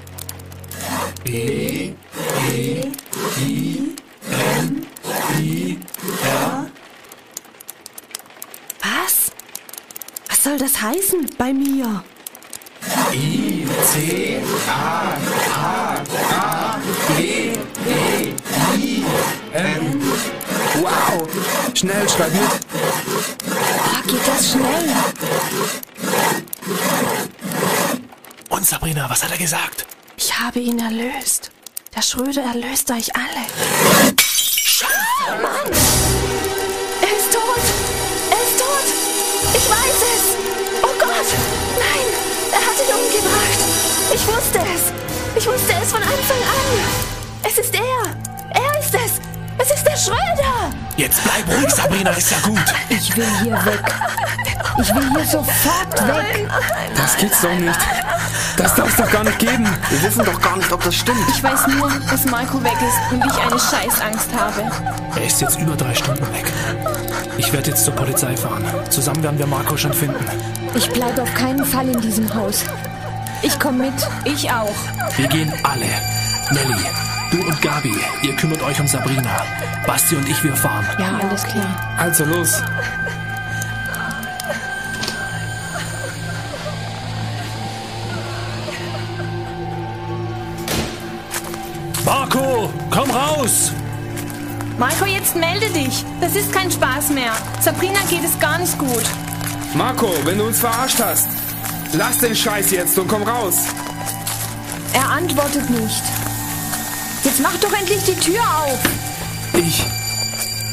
[8.80, 9.30] Was?
[10.28, 12.02] Was soll das heißen bei mir?
[20.80, 21.28] Wow!
[21.74, 22.40] Schnell, schreib mit!
[23.50, 24.94] Ah, geht das schnell?
[28.48, 29.84] Und Sabrina, was hat er gesagt?
[30.20, 31.52] Ich habe ihn erlöst.
[31.94, 33.46] Der Schröder erlöst euch alle.
[35.40, 35.70] Mann!
[37.00, 37.62] Er ist tot!
[38.28, 38.88] Er ist tot!
[39.54, 40.34] Ich weiß es!
[40.82, 41.28] Oh Gott!
[41.78, 42.06] Nein!
[42.50, 43.60] Er hat ihn umgebracht!
[44.12, 44.92] Ich wusste es!
[45.36, 46.80] Ich wusste es von Anfang an!
[47.44, 48.60] Es ist er!
[48.60, 49.20] Er ist es!
[49.56, 50.72] Es ist der Schröder!
[50.96, 52.74] Jetzt bleib ruhig, Sabrina, ist ja gut.
[52.88, 53.84] Ich will hier weg.
[54.80, 56.48] Ich will hier sofort weg.
[56.96, 57.78] Das geht's doch nicht.
[58.56, 59.66] Das darf's doch gar nicht geben.
[59.90, 61.28] Wir wissen doch gar nicht, ob das stimmt.
[61.28, 64.70] Ich weiß nur, dass Marco weg ist und ich eine Scheißangst habe.
[65.16, 66.52] Er ist jetzt über drei Stunden weg.
[67.36, 68.64] Ich werde jetzt zur Polizei fahren.
[68.90, 70.24] Zusammen werden wir Marco schon finden.
[70.74, 72.64] Ich bleibe auf keinen Fall in diesem Haus.
[73.42, 74.08] Ich komme mit.
[74.24, 74.74] Ich auch.
[75.16, 75.86] Wir gehen alle.
[76.50, 76.80] Nelly,
[77.30, 79.44] Du und Gabi, ihr kümmert euch um Sabrina.
[79.86, 80.86] Basti und ich, wir fahren.
[80.98, 81.76] Ja, alles klar.
[81.98, 82.62] Also los.
[92.08, 93.70] Marco, komm raus!
[94.78, 96.06] Marco, jetzt melde dich.
[96.22, 97.32] Das ist kein Spaß mehr.
[97.60, 99.02] Sabrina geht es gar nicht gut.
[99.74, 101.28] Marco, wenn du uns verarscht hast,
[101.92, 103.56] lass den Scheiß jetzt und komm raus.
[104.94, 106.02] Er antwortet nicht.
[107.24, 108.78] Jetzt mach doch endlich die Tür auf.
[109.52, 109.84] Ich.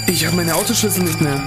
[0.07, 1.45] Ich habe meine Autoschlüssel nicht mehr.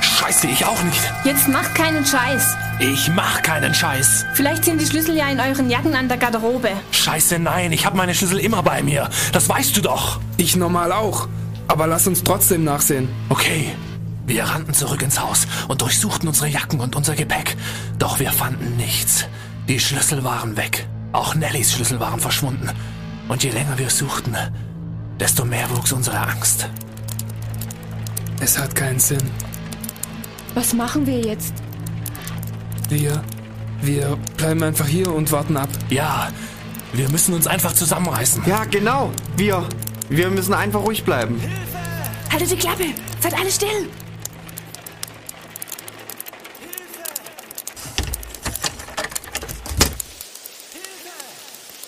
[0.00, 1.12] Scheiße, ich auch nicht.
[1.24, 2.56] Jetzt macht keinen Scheiß.
[2.80, 4.24] Ich mach keinen Scheiß.
[4.34, 6.70] Vielleicht sind die Schlüssel ja in euren Jacken an der Garderobe.
[6.92, 9.10] Scheiße, nein, ich habe meine Schlüssel immer bei mir.
[9.32, 10.20] Das weißt du doch.
[10.36, 11.28] Ich normal auch.
[11.66, 13.08] Aber lass uns trotzdem nachsehen.
[13.30, 13.74] Okay.
[14.26, 17.56] Wir rannten zurück ins Haus und durchsuchten unsere Jacken und unser Gepäck.
[17.98, 19.24] Doch wir fanden nichts.
[19.68, 20.86] Die Schlüssel waren weg.
[21.12, 22.70] Auch Nellys Schlüssel waren verschwunden.
[23.26, 24.36] Und je länger wir suchten,
[25.18, 26.68] desto mehr wuchs unsere Angst.
[28.38, 29.30] Es hat keinen Sinn.
[30.54, 31.54] Was machen wir jetzt?
[32.88, 33.22] Wir.
[33.82, 35.68] Wir bleiben einfach hier und warten ab.
[35.90, 36.32] Ja,
[36.92, 38.42] wir müssen uns einfach zusammenreißen.
[38.46, 39.12] Ja, genau.
[39.36, 39.68] Wir.
[40.08, 41.40] Wir müssen einfach ruhig bleiben.
[42.32, 42.86] Haltet die Klappe!
[43.20, 43.88] Seid alle still!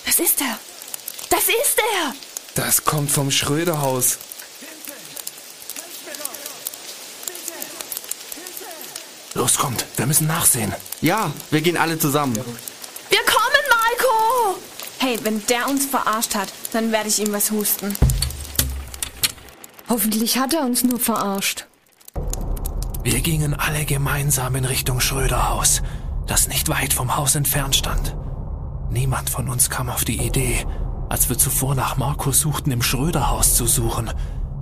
[0.05, 0.59] Das ist er!
[1.29, 2.13] Das ist er!
[2.53, 4.19] Das kommt vom Schröderhaus.
[9.33, 10.73] Los, kommt, wir müssen nachsehen.
[10.99, 12.35] Ja, wir gehen alle zusammen.
[12.35, 14.59] Wir kommen, Marco!
[14.99, 17.95] Hey, wenn der uns verarscht hat, dann werde ich ihm was husten.
[19.87, 21.67] Hoffentlich hat er uns nur verarscht.
[23.03, 25.81] Wir gingen alle gemeinsam in Richtung Schröderhaus,
[26.27, 28.15] das nicht weit vom Haus entfernt stand.
[28.89, 30.65] Niemand von uns kam auf die Idee,
[31.09, 34.11] als wir zuvor nach Marco suchten, im Schröderhaus zu suchen.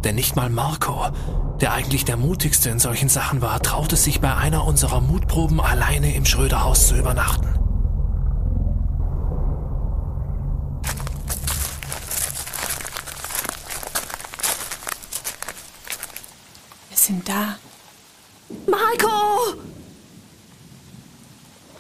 [0.04, 1.08] Denn nicht mal Marco,
[1.60, 6.16] der eigentlich der mutigste in solchen Sachen war, traute sich bei einer unserer Mutproben alleine
[6.16, 7.54] im Schröderhaus zu übernachten.
[16.90, 17.58] Wir sind da.
[18.68, 19.60] Marco!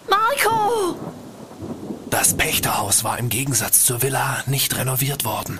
[0.09, 0.95] Marco!
[2.09, 5.59] Das Pächterhaus war im Gegensatz zur Villa nicht renoviert worden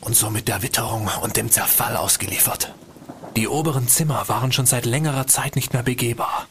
[0.00, 2.72] und somit der Witterung und dem Zerfall ausgeliefert.
[3.36, 6.46] Die oberen Zimmer waren schon seit längerer Zeit nicht mehr begehbar.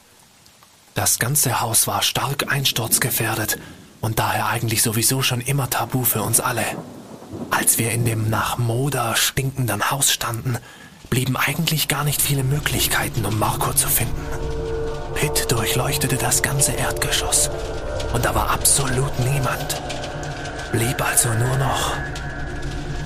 [0.95, 3.59] Das ganze Haus war stark einsturzgefährdet
[4.01, 6.63] und daher eigentlich sowieso schon immer tabu für uns alle.
[7.51, 10.57] Als wir in dem nach Moder stinkenden Haus standen,
[11.09, 14.21] blieben eigentlich gar nicht viele Möglichkeiten, um Marco zu finden.
[15.15, 17.49] Pitt durchleuchtete das ganze Erdgeschoss
[18.13, 19.81] und da war absolut niemand.
[20.71, 21.93] Blieb also nur noch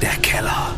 [0.01, 0.75] der Keller.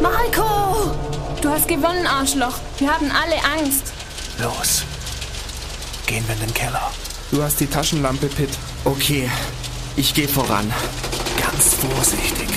[0.00, 0.94] Marco!
[1.40, 2.58] Du hast gewonnen, Arschloch.
[2.78, 3.92] Wir haben alle Angst.
[4.38, 4.84] Los.
[6.06, 6.90] Gehen wir in den Keller.
[7.30, 8.50] Du hast die Taschenlampe, Pitt.
[8.84, 9.30] Okay,
[9.96, 10.72] ich gehe voran.
[11.40, 12.48] Ganz vorsichtig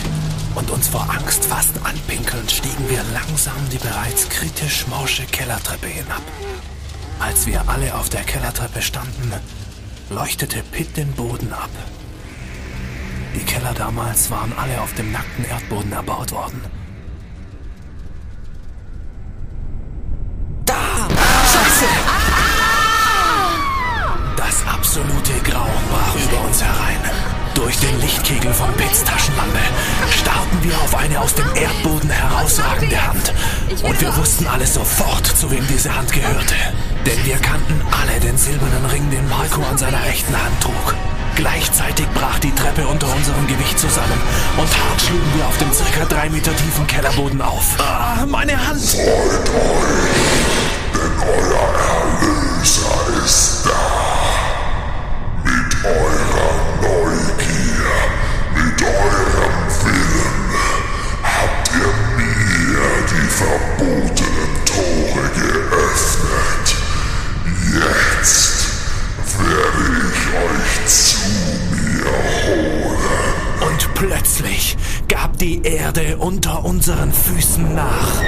[0.55, 6.21] und uns vor Angst fast anpinkelnd stiegen wir langsam die bereits kritisch morsche Kellertreppe hinab.
[7.19, 9.33] Als wir alle auf der Kellertreppe standen,
[10.09, 11.69] leuchtete Pitt den Boden ab.
[13.35, 16.61] Die Keller damals waren alle auf dem nackten Erdboden erbaut worden.
[24.35, 26.99] Das absolute Grauen brach über uns herein.
[27.53, 29.59] Durch den Lichtkegel von Pitts Taschenlampe
[30.09, 33.33] starrten wir auf eine aus dem Erdboden herausragende Hand.
[33.83, 36.55] Und wir wussten alle sofort, zu wem diese Hand gehörte.
[37.05, 40.95] Denn wir kannten alle den silbernen Ring, den Marco an seiner rechten Hand trug.
[41.35, 44.19] Gleichzeitig brach die Treppe unter unserem Gewicht zusammen
[44.57, 47.75] und hart schlugen wir auf dem circa drei Meter tiefen Kellerboden auf.
[47.79, 48.97] Ah, meine Hand!
[52.61, 53.71] Erlöser ist da.
[55.43, 57.91] Mit eurer Neugier,
[58.55, 60.39] mit eurem Willen
[61.23, 66.67] habt ihr mir die verbotenen Tore geöffnet.
[67.73, 68.57] Jetzt
[69.39, 70.00] werde ich
[74.01, 74.75] plötzlich
[75.07, 78.19] gab die Erde unter unseren Füßen nach.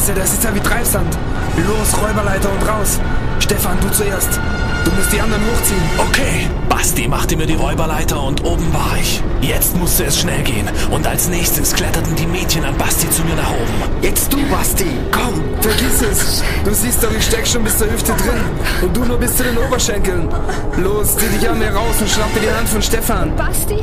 [0.00, 1.14] Scheiße, das ist ja wie Treibsand.
[1.58, 2.98] Los, Räuberleiter und raus.
[3.38, 4.40] Stefan, du zuerst.
[4.82, 5.82] Du musst die anderen hochziehen.
[5.98, 9.22] Okay, Basti machte mir die Räuberleiter und oben war ich.
[9.42, 13.34] Jetzt musste es schnell gehen und als nächstes kletterten die Mädchen an Basti zu mir
[13.34, 13.92] nach oben.
[14.00, 14.86] Jetzt du, Basti.
[15.12, 15.44] Komm.
[15.60, 16.42] Vergiss es.
[16.64, 18.40] Du siehst doch, ich steck schon bis zur Hüfte drin.
[18.80, 20.30] Und du nur bis zu den Oberschenkeln.
[20.78, 23.36] Los, zieh dich an mir raus und schnapp dir die Hand von Stefan.
[23.36, 23.80] Basti?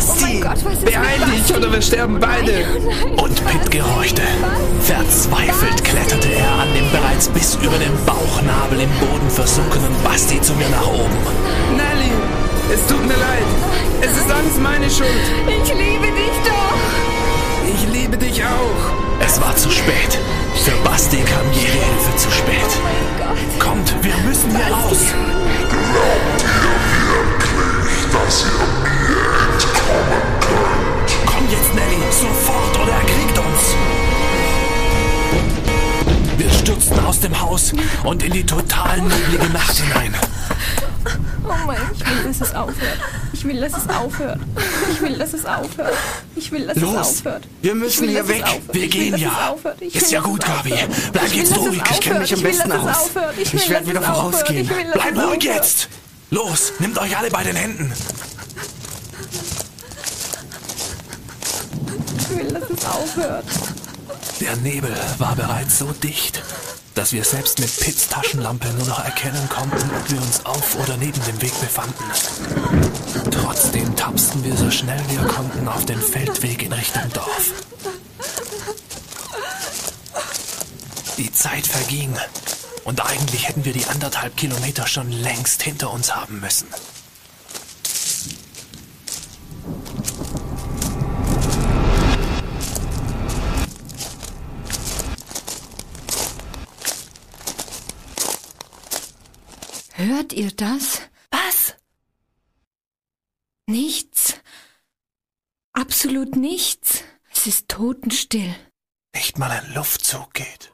[0.00, 0.24] Basti.
[0.24, 1.54] Oh mein Gott, was ist Beeil dich Basti?
[1.54, 2.64] oder wir sterben beide.
[3.22, 4.22] Und Pitt gehorchte.
[4.80, 10.54] Verzweifelt kletterte er an dem bereits bis über den Bauchnabel im Boden versunkenen Basti zu
[10.54, 11.18] mir nach oben.
[11.76, 12.12] Nelly,
[12.72, 13.44] es tut mir leid.
[14.00, 15.10] Es ist alles meine Schuld.
[15.46, 17.74] Ich liebe dich doch.
[17.74, 19.26] Ich liebe dich auch.
[19.26, 20.18] Es war zu spät.
[20.64, 22.70] Für Basti kam jede Hilfe zu spät.
[23.58, 25.12] Kommt, wir müssen hier raus.
[28.12, 29.20] Dass ihr mir
[29.52, 31.26] entkommen könnt.
[31.26, 33.74] Komm jetzt, Nelly, sofort oder er kriegt uns.
[36.38, 37.72] Wir stürzten aus dem Haus
[38.04, 40.14] und in die total neblige Nacht hinein.
[41.44, 42.98] Oh mein, ich will, dass es aufhört.
[43.32, 44.38] Ich will, dass es aufhört.
[44.92, 45.94] Ich will, dass es aufhört.
[46.36, 46.94] Ich will, dass es Los.
[46.96, 47.42] aufhört.
[47.62, 48.44] Wir müssen will, hier es weg.
[48.72, 49.56] Wir Ich gehen es ja.
[49.92, 50.74] Ist ja gut, es Gabi.
[51.12, 51.82] Bleib jetzt es ruhig.
[51.90, 53.10] Ich kenn mich am besten es aus.
[53.38, 54.66] Ich Ich will, werd dass wieder es vorausgehen.
[54.68, 55.42] Bleib es ruhig aufhört.
[55.42, 55.88] jetzt.
[56.30, 57.92] Los, nehmt euch alle bei den Händen.
[62.18, 63.44] Ich will, dass es aufhört.
[64.40, 66.42] Der Nebel war bereits so dicht,
[66.94, 70.96] dass wir selbst mit Pitts Taschenlampe nur noch erkennen konnten, ob wir uns auf oder
[70.96, 72.04] neben dem Weg befanden.
[73.32, 77.52] Trotzdem tapsten wir so schnell wir konnten auf den Feldweg in Richtung Dorf.
[81.18, 82.14] Die Zeit verging
[82.84, 86.68] und eigentlich hätten wir die anderthalb Kilometer schon längst hinter uns haben müssen.
[99.92, 101.02] Hört ihr das?
[101.30, 101.74] Was?
[103.66, 104.34] Nichts.
[105.72, 107.04] Absolut nichts.
[107.30, 108.54] Es ist totenstill.
[109.14, 110.69] Nicht mal ein Luftzug geht.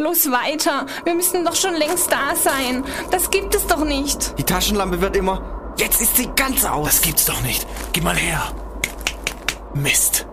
[0.00, 0.86] Los weiter.
[1.04, 2.84] Wir müssen doch schon längst da sein.
[3.10, 4.38] Das gibt es doch nicht.
[4.38, 5.74] Die Taschenlampe wird immer.
[5.76, 6.86] Jetzt ist sie ganz aus.
[6.86, 7.66] Das gibt's doch nicht.
[7.92, 8.42] Gib mal her.
[9.74, 10.26] Mist.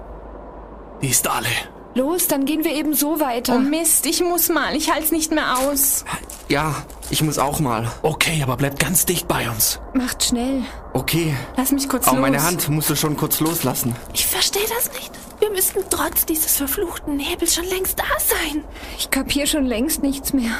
[1.01, 1.47] Die ist alle.
[1.95, 3.55] Los, dann gehen wir eben so weiter.
[3.57, 4.75] Oh Mist, ich muss mal.
[4.75, 6.05] Ich halt's nicht mehr aus.
[6.47, 6.75] Ja,
[7.09, 7.91] ich muss auch mal.
[8.03, 9.79] Okay, aber bleib ganz dicht bei uns.
[9.93, 10.63] Macht schnell.
[10.93, 11.35] Okay.
[11.57, 12.21] Lass mich kurz Auch los.
[12.21, 13.95] meine Hand musst du schon kurz loslassen.
[14.13, 15.11] Ich verstehe das nicht.
[15.47, 18.65] Wir müssten trotz dieses verfluchten Nebels schon längst da sein.
[18.97, 20.51] Ich kapier schon längst nichts mehr.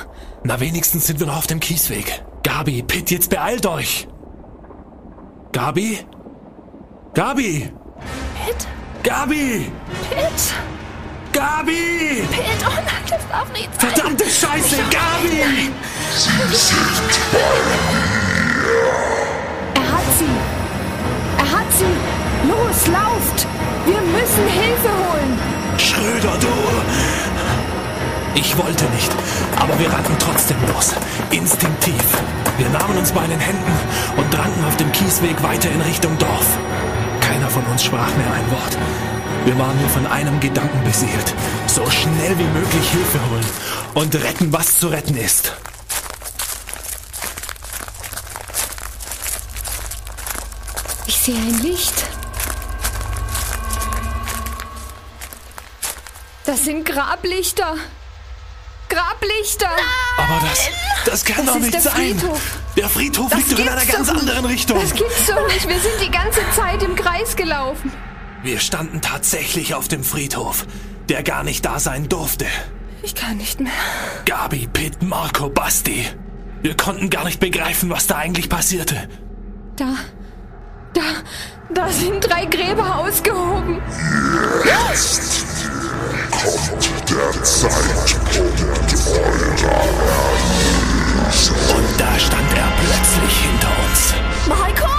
[0.45, 2.23] Na, wenigstens sind wir noch auf dem Kiesweg.
[2.41, 4.07] Gabi, Pitt, jetzt beeilt euch.
[5.51, 5.99] Gabi?
[7.13, 7.69] Gabi?
[8.45, 8.67] Pitt?
[9.03, 9.69] Gabi?
[10.09, 10.53] Pitt?
[11.33, 12.23] Gabi!
[12.31, 12.65] Pitt?
[12.65, 13.91] Oh nein, das darf nicht sein.
[13.91, 15.69] Verdammte Scheiße, Gabi!
[19.73, 20.25] Er hat sie.
[21.39, 22.47] Er hat sie.
[22.47, 23.56] Los, lauft.
[23.87, 25.39] Wir müssen Hilfe holen.
[25.77, 26.47] Schröder, du!
[28.35, 29.11] Ich wollte nicht,
[29.57, 30.93] aber wir rannten trotzdem los.
[31.31, 32.03] Instinktiv.
[32.57, 33.71] Wir nahmen uns bei den Händen
[34.17, 36.57] und rannten auf dem Kiesweg weiter in Richtung Dorf.
[37.21, 38.77] Keiner von uns sprach mehr ein Wort.
[39.45, 41.33] Wir waren nur von einem Gedanken beseelt.
[41.67, 43.45] So schnell wie möglich Hilfe holen
[43.93, 45.53] und retten, was zu retten ist.
[51.05, 52.16] Ich sehe ein Licht.
[56.47, 57.75] Das sind Grablichter.
[58.87, 59.67] Grablichter.
[60.17, 60.69] Aber das,
[61.05, 61.93] das kann Das doch nicht der sein.
[61.93, 62.41] Friedhof.
[62.77, 64.21] Der Friedhof liegt doch in einer ganz nicht.
[64.21, 64.79] anderen Richtung.
[64.79, 65.67] Das gibt's doch nicht.
[65.67, 67.91] Wir sind die ganze Zeit im Kreis gelaufen.
[68.43, 70.65] Wir standen tatsächlich auf dem Friedhof,
[71.09, 72.45] der gar nicht da sein durfte.
[73.03, 73.73] Ich kann nicht mehr.
[74.25, 76.05] Gabi, Pitt, Marco, Basti.
[76.61, 79.09] Wir konnten gar nicht begreifen, was da eigentlich passierte.
[79.75, 79.95] Da,
[80.93, 81.01] da,
[81.73, 83.81] da sind drei Gräber ausgehoben.
[84.63, 85.45] Jetzt
[86.31, 88.67] kommt der Zeitpunkt
[89.07, 89.87] eurer
[91.75, 94.13] Und da stand er plötzlich hinter uns.
[94.47, 94.91] Marco!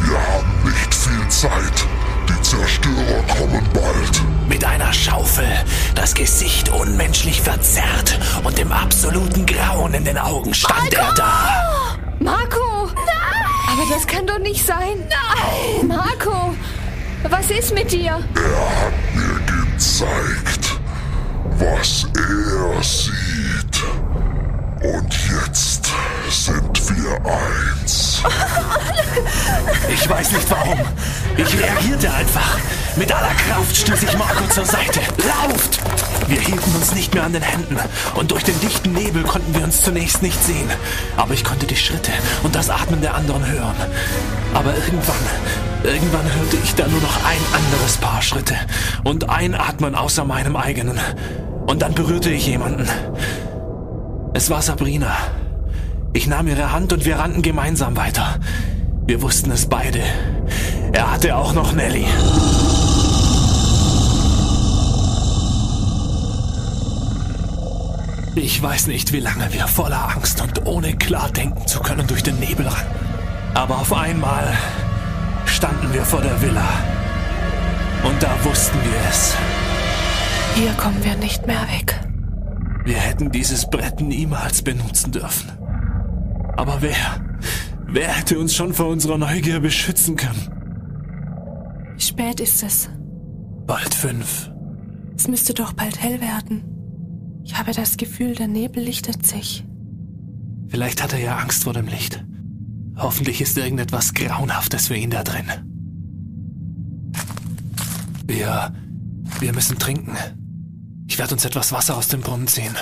[0.00, 1.86] Wir haben nicht viel Zeit.
[2.28, 4.22] Die Zerstörer kommen bald.
[4.48, 5.48] Mit einer Schaufel,
[5.94, 11.96] das Gesicht unmenschlich verzerrt und im absoluten Grauen in den Augen stand er da.
[12.18, 12.86] Marco!
[12.94, 13.46] Nein!
[13.72, 15.08] Aber das kann doch nicht sein.
[15.08, 15.88] Nein!
[15.88, 16.54] Marco!
[17.28, 18.20] Was ist mit dir?
[18.34, 19.51] Er hat mir
[19.82, 20.78] gezeigt,
[21.58, 23.82] was er sieht.
[24.80, 25.90] Und jetzt
[26.30, 28.22] sind wir eins.
[29.92, 30.78] Ich weiß nicht warum.
[31.36, 32.58] Ich reagierte einfach.
[32.94, 35.00] Mit aller Kraft stieß ich Marco zur Seite.
[35.18, 35.80] Lauft!
[36.28, 37.76] Wir hielten uns nicht mehr an den Händen
[38.14, 40.70] und durch den dichten Nebel konnten wir uns zunächst nicht sehen.
[41.16, 42.12] Aber ich konnte die Schritte
[42.44, 43.74] und das Atmen der anderen hören.
[44.54, 45.16] Aber irgendwann,
[45.84, 48.54] irgendwann hörte ich da nur noch ein anderes Paar Schritte
[49.04, 50.98] und ein Atmen außer meinem eigenen.
[51.66, 52.88] Und dann berührte ich jemanden.
[54.34, 55.16] Es war Sabrina.
[56.12, 58.38] Ich nahm ihre Hand und wir rannten gemeinsam weiter.
[59.06, 60.00] Wir wussten es beide.
[60.92, 62.06] Er hatte auch noch Nelly.
[68.34, 72.22] Ich weiß nicht, wie lange wir voller Angst und ohne klar denken zu können durch
[72.22, 73.02] den Nebel rannten.
[73.54, 74.56] Aber auf einmal
[75.62, 76.68] standen wir vor der Villa.
[78.02, 79.36] Und da wussten wir es.
[80.56, 82.00] Hier kommen wir nicht mehr weg.
[82.84, 85.52] Wir hätten dieses Brett niemals benutzen dürfen.
[86.56, 86.96] Aber wer,
[87.86, 90.48] wer hätte uns schon vor unserer Neugier beschützen können?
[91.94, 92.90] Wie spät ist es?
[93.64, 94.50] Bald fünf.
[95.16, 96.64] Es müsste doch bald hell werden.
[97.44, 99.64] Ich habe das Gefühl, der Nebel lichtet sich.
[100.66, 102.24] Vielleicht hat er ja Angst vor dem Licht.
[102.96, 105.46] Hoffentlich ist irgendetwas Grauenhaftes für ihn da drin.
[108.26, 108.72] Wir,
[109.40, 110.16] wir müssen trinken.
[111.08, 112.74] Ich werde uns etwas Wasser aus dem Brunnen ziehen.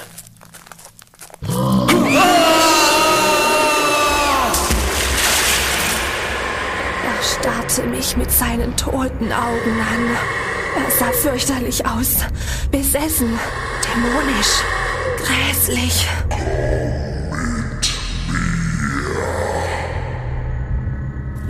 [7.02, 10.16] Er starrte mich mit seinen toten Augen an.
[10.76, 12.18] Er sah fürchterlich aus.
[12.70, 13.38] Besessen.
[13.84, 14.62] Dämonisch.
[15.24, 16.06] Grässlich.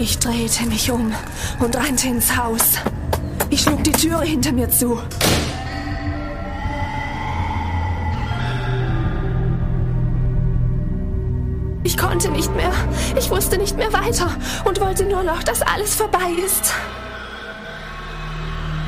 [0.00, 1.12] Ich drehte mich um
[1.58, 2.78] und rannte ins Haus.
[3.50, 4.98] Ich schlug die Türe hinter mir zu.
[11.84, 12.72] Ich konnte nicht mehr.
[13.18, 16.72] Ich wusste nicht mehr weiter und wollte nur noch, dass alles vorbei ist.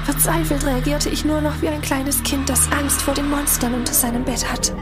[0.04, 3.92] Verzweifelt reagierte ich nur noch wie ein kleines Kind, das Angst vor den Monstern unter
[3.92, 4.72] seinem Bett hat.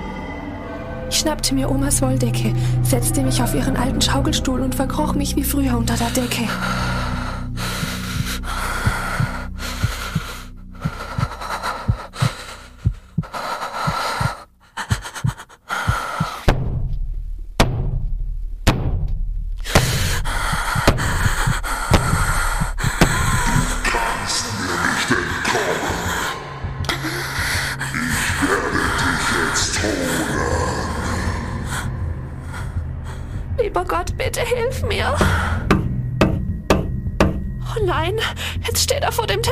[1.11, 2.55] Ich schnappte mir Omas Wolldecke,
[2.85, 6.45] setzte mich auf ihren alten Schaukelstuhl und verkroch mich wie früher unter der Decke.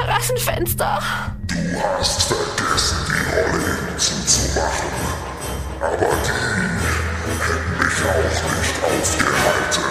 [0.09, 1.02] Terrassenfenster.
[1.47, 1.55] Du
[1.98, 4.89] hast vergessen, die Rolle hinzuzumachen.
[5.80, 6.06] Aber die
[7.28, 8.22] hätten mich auch
[8.59, 9.85] nicht aufgehalten.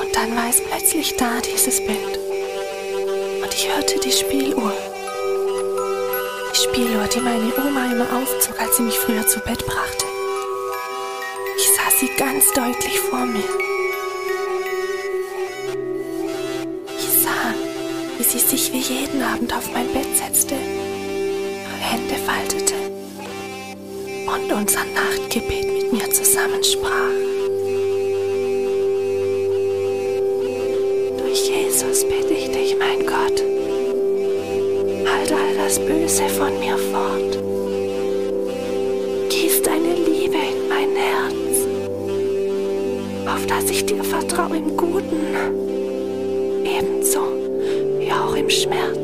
[0.00, 2.18] Und dann war es plötzlich da, dieses Bild.
[3.42, 4.89] Und ich hörte die Spieluhr.
[7.14, 10.04] Die meine Oma immer aufzog, als sie mich früher zu Bett brachte.
[11.56, 13.42] Ich sah sie ganz deutlich vor mir.
[16.96, 17.52] Ich sah,
[18.16, 22.74] wie sie sich wie jeden Abend auf mein Bett setzte, ihre Hände faltete
[24.26, 27.10] und unser Nachtgebet mit mir zusammensprach.
[31.18, 33.49] Durch Jesus bitte ich dich, mein Gott,
[35.64, 37.38] das Böse von mir fort.
[39.28, 41.66] Gieß deine Liebe in mein Herz,
[43.26, 45.36] auf dass ich dir vertraue im Guten,
[46.64, 47.20] ebenso
[47.98, 48.99] wie auch im Schmerz.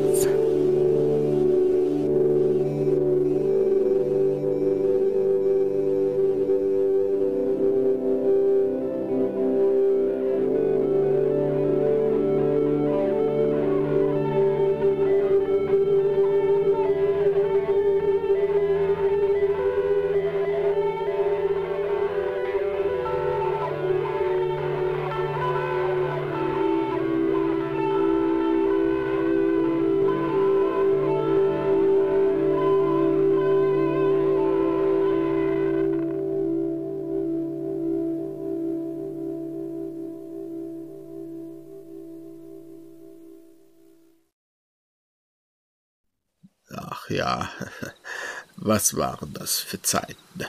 [48.77, 50.45] Was waren das für Zeiten?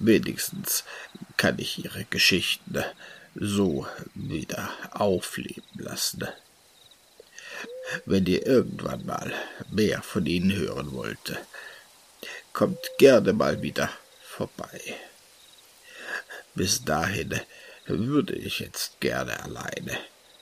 [0.00, 0.82] Wenigstens
[1.36, 2.82] kann ich Ihre Geschichten
[3.36, 6.26] so wieder aufleben lassen.
[8.06, 9.32] Wenn ihr irgendwann mal
[9.70, 11.38] mehr von ihnen hören wollt,
[12.52, 13.88] kommt gerne mal wieder
[14.20, 14.80] vorbei.
[16.56, 17.40] bis dahin
[17.86, 19.96] würde ich jetzt gerne alleine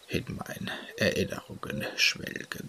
[0.09, 2.69] in meinen Erinnerungen schwelgen.